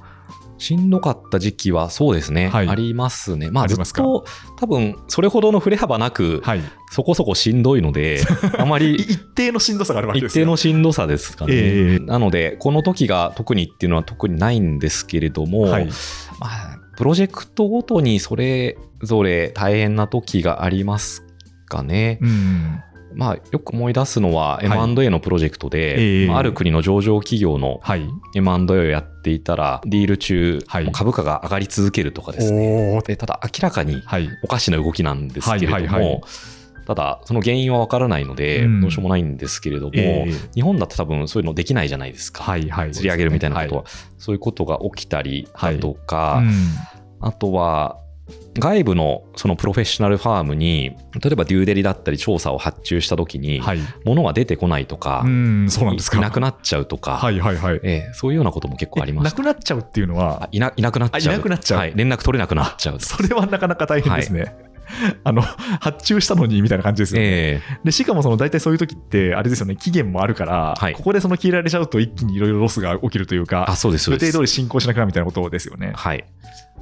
[0.57, 3.51] しんどかった時期はそうですね、はいありますね。
[3.51, 4.25] まあずっと
[4.57, 6.61] 多分それほどの振れ幅なく、はい。
[6.91, 8.21] そこそこしんどいので、
[8.57, 10.43] あまいり一定のしんどさがあるわけですよ。
[10.43, 11.53] 一定のしんどさですかね。
[11.53, 15.89] ええなので、この時が特にっていうのは特にないんですけれども、はい。
[16.39, 21.23] まあ、プロジェクトごとにそれぞれ大変な時があります
[21.67, 22.19] かね。
[22.21, 22.81] うん。
[23.13, 28.05] まあ、よく思い出すのは M&A のプロジェクトで、ええまあある国の上場企業のはい。
[28.35, 33.01] M&A をやっていたら、ディール中、はい株価が上がり続けるとかですね。
[33.05, 34.29] でただ明らかにはい。
[34.43, 36.21] おかしな動きなんですけれども、はいはいはい
[36.85, 42.43] ただ、その原因はわからないので、うんどうしようもないんですけれども、ええ日本だと多分そういうのできないじゃないですか。
[42.43, 42.91] はいはい。
[42.91, 46.51] 釣り上げるみたいなことは、はそういうことが起きたりだといか、うん
[47.21, 47.97] あとは、
[48.57, 53.79] 外部のそのプロフェッショナルファームに、例えばデューデリだったり調査を発注したときに、はい。
[54.03, 56.17] 物が出てこないとか、うん、そうなんですか。
[56.17, 57.79] いなくなっちゃうとか、はいはいはい。
[57.83, 59.41] ええそういうようなことも結構ありまなした。
[59.41, 61.77] くなっちゃうっていうのあはいないなくなっちゃう。
[61.77, 61.93] はい。
[61.95, 62.99] 連絡取れなくなっちゃう。
[62.99, 64.55] それはなかなか大変ですね。
[65.23, 67.27] あの、発注したのにみたいな感じですよね。
[67.27, 74.25] えで、しかもその大体そういう時って、あれですよね、期限もあるから、はいここでその切られちゃうと一気にいろいろロスが起きるというえかあ、、そうです、そうです。
[74.25, 75.91] 予定通り進行しなくなるみたいなことですよね。
[75.95, 76.25] はい。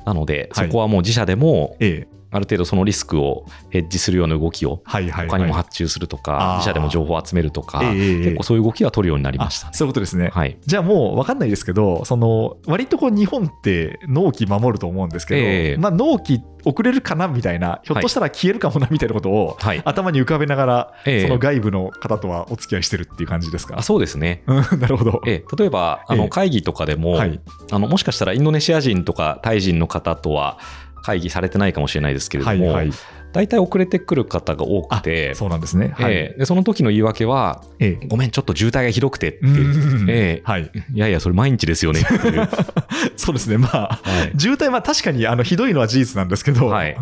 [0.05, 2.13] なので、はいそこはもう自社でも、ええ。
[2.33, 5.27] ある程度そのリスクをヘッジするような動きをはいはい、はい。
[5.29, 9.77] 他にも発注するとか、あー自社でも情報を集めるとか、結構そういう動きは取るようになりましたあね。
[9.77, 10.29] そういうことですね。
[10.33, 10.57] はい。
[10.65, 19.81] じゃあもう分かんないですけど、その割とこう日本って納期守ると思うんですけど、ええまあ、納期遅れるかなみたいな、ひょっとしたら消えるかもなみたいなことを、はい。
[19.83, 23.75] 頭に浮かべながら、ええその外部の方とはお付き合いしてるっていう感じですか？
[23.79, 23.83] あ。
[23.83, 24.43] そうですね。
[24.47, 25.21] う んなるほど。
[25.27, 27.39] ええ例えば、あええの会議とかでも、はい
[27.71, 30.57] あの、もしかしたらインドネシア人とかタイ人の方とは
[31.03, 32.97] 会議されてないかもしれないですけれども、はいはい。
[33.33, 35.93] 大体遅れてくる方が多あくて、そうなんですね。
[35.97, 36.13] はい。
[36.13, 40.71] ええでその時の言い訳は、ええごめん、ちょっと渋滞がひどくてって、うんええはい。
[40.93, 42.47] いやいや、それ毎日ですよねっていう。
[43.17, 43.57] そうですね。
[43.57, 46.95] まあ、はい渋滞は確かにあのひどいのは事実なんですけど、はい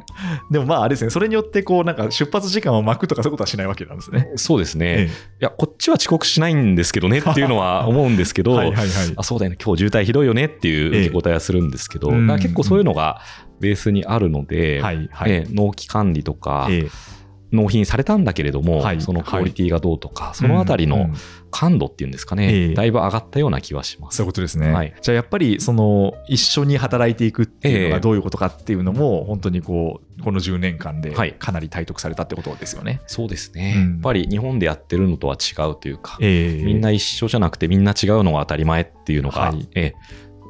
[0.50, 4.30] でもまああれですね、それによってこうなんか出発時間を巻くとかそういうことはしないわけなんですね。
[4.36, 4.86] そうですね。
[4.88, 8.88] えいや、こっちは遅刻しないんですけどねっていうのは思うんですけど、えはいはいはい。
[9.18, 13.22] あそうだよね、今日渋滞ひどいよねっていう受け答えはするんですけど、ええ結構そういうのが
[13.62, 15.32] ベースにあるので、はいはい。
[15.32, 16.90] ええ納期管理とか、ええ。
[17.52, 21.14] 納品されたんだけれども、はいそのクオリティがどうとか、そのあたりのうんうん。
[21.52, 22.74] 感度っていうんですかね、ええ。
[22.74, 24.16] だいぶ上がったような気はします。
[24.16, 24.72] そういうことですね。
[24.72, 24.94] はい。
[25.02, 27.92] じゃあやっぱりその一緒に働いていくっていうのええ。
[27.92, 31.34] がどういうことかっていうのも本当にこうこの10年間ではい。
[31.34, 33.02] かなり体得されたってことですよね。
[33.06, 33.92] そうですね、うん。
[33.92, 36.64] やっぱり日本でやってるのとは違うというか、ええ。
[36.64, 39.68] みんな一緒じゃなくてみんな違うのが当たり前っていうのが、はい。
[39.76, 39.96] ええ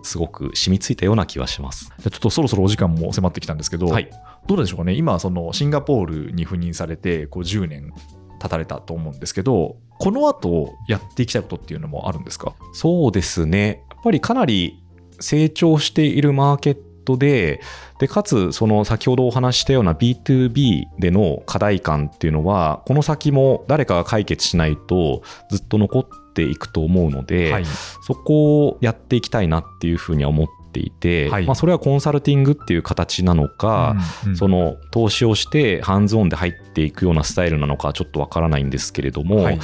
[0.03, 1.91] すごく染みついたような気はします。
[2.01, 4.09] ちょっとそろそろお時間も迫ってきたんですけど、はい
[4.47, 7.93] どうでしょうかね、今、そのシンガポールに赴任されてこう10年
[8.39, 12.55] 経たれたと思うんですけど、この後やっていきたいことっていうのもあるんですか？
[12.73, 13.83] そうですね。
[13.91, 14.83] やっぱりかなり
[15.19, 17.61] 成長しているマーケットで、
[17.99, 27.65] で、かつ、その先ほどお話ししたような B2B での課題感っていうのは、この先も誰かが解決しないとずっと残っていくと思うので、はい、
[28.01, 31.45] そこをやっていきたいなっていうふうには思っていて、はい。
[31.45, 39.59] まあ、それはコンサルティングっていう形なのか、うんうんその投資をしてハンズオンで入っていくようなスタイルなのかはちょっとわからないんですけれども、はい。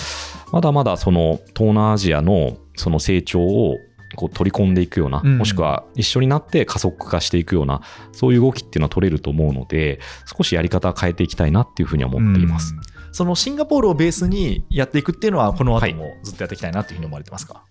[0.52, 3.78] まだまだその東南アジアのその成長を
[4.16, 5.38] こう取り込んでいくような、うん。
[5.38, 7.82] もしくは一緒になって加速化していくような、
[8.12, 12.74] そういう動きっていうのは取れると思うので、少しやり方を変えていきたいなっていうふうには思っています。
[12.74, 12.82] うん。
[13.12, 15.94] そのシンガポールをベースにやっていくっていうのは、このはい。
[15.94, 17.64] 後もずっとやっていきたいなというふうに思われてますか、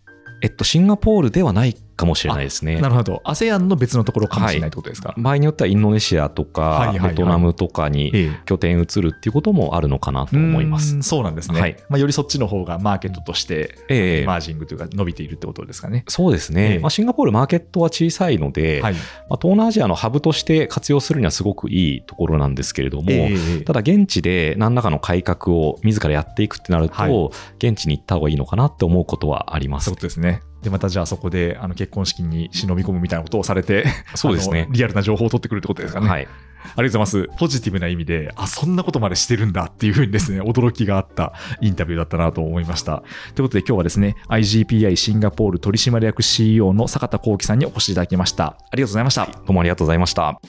[0.42, 2.80] えっと、シンガポールではないかもしれないですね。
[2.80, 5.14] なるほど、ASEAN の別のところかもしれないってことですか？
[5.16, 7.08] 場合によってはインドネシアとか、はいはいはい。
[7.10, 8.40] ベトナムとかにええ。
[8.44, 10.96] 拠点移るっていうこともあるのかなと思います。
[10.96, 11.76] うそうなんですね、はい。
[11.88, 14.26] まあ、よりそっちの方がマーケットとして、ええ。
[14.26, 16.04] マージングというか伸びているってことですかね。
[16.08, 16.78] そうですね、ええ。
[16.78, 19.00] まあ、シンガポールマーケットは小さいので、はい、ま
[19.36, 27.68] あ、東南アジアのハブとして活用するにはすごくいいところなんですけれども、ええただ現地で何らかの改革を自らやっていくってなると、はい。
[27.68, 29.86] 現地に行った方がいいのかなって思うことはあります。
[29.90, 30.42] そうですね。
[30.66, 33.84] で、またじゃあそこであの結婚式に忍び込むみたいなことをされて、
[34.16, 36.08] そうですねリアルな情報を取ってくるってことですかね。
[36.08, 36.28] はい。
[36.74, 37.38] ありがとうございます。
[37.38, 43.04] ポジティブな意味で、あ、そんなことまでしてるんだっていうふうにですね、 驚きがあったインタビューだったなと思いました。
[43.36, 48.46] ということで今日はですね、IGPI シンガポール取締役 CEO の坂田幸喜さんにお越しいただきました。
[48.46, 49.26] ありがとうございました。
[49.26, 50.40] どうもありがとうございました。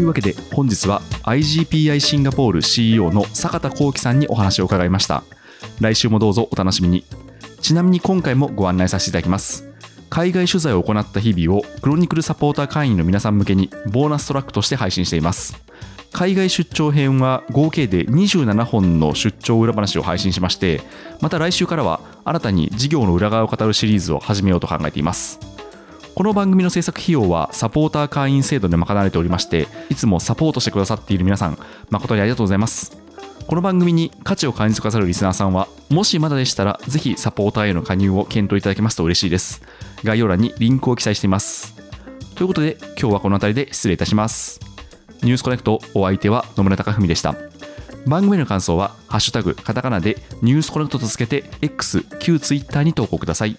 [0.00, 5.22] いうわけで本日は IGPI シンガポール CEO の坂田幸喜さんにお話を伺いました。
[5.80, 7.04] 来週もどうぞお楽しみに。
[7.60, 9.68] ちなみに今回もご案内させていただきます。
[10.08, 15.62] 海外取材を行った日々をクロニクルサポーター会員の皆さん向けにボーナストラックとして配信しています。
[16.12, 20.80] 海外出張編は合計で27本の出張裏話を配信しまして
[21.20, 25.38] また来週からは新たに事業の裏側を語るシリーズを始めようと考えています。
[26.14, 31.58] この番組の制作費用はサポーター会員制度で賄われておりましていつもサポートしてくださっている皆さん
[31.90, 33.00] 誠にありがとうございます
[33.50, 39.62] この番組に価値を感じてくださるリスナーさんは、もしまだでしたら、ぜひサポーターへの加入を検討いただけますと嬉しいです。
[40.04, 41.74] 概要欄にリンクを記載しています。
[42.36, 44.60] ということで、今日はこの辺りで失礼いたします。
[45.22, 47.34] ニュースコネクトお相手は野村貴文でした。
[48.06, 53.58] 番組の感想は、ハッシュタグ、カタカナでニュースコネクトとつけて、X、旧 Twitter に投稿ください。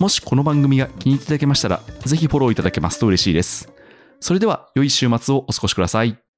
[0.00, 3.70] もしこの番組が気に入っていただけましたら、ぜひフォローいただけますと嬉しいです。
[4.18, 6.29] それでは、良い週末をお過ごしください。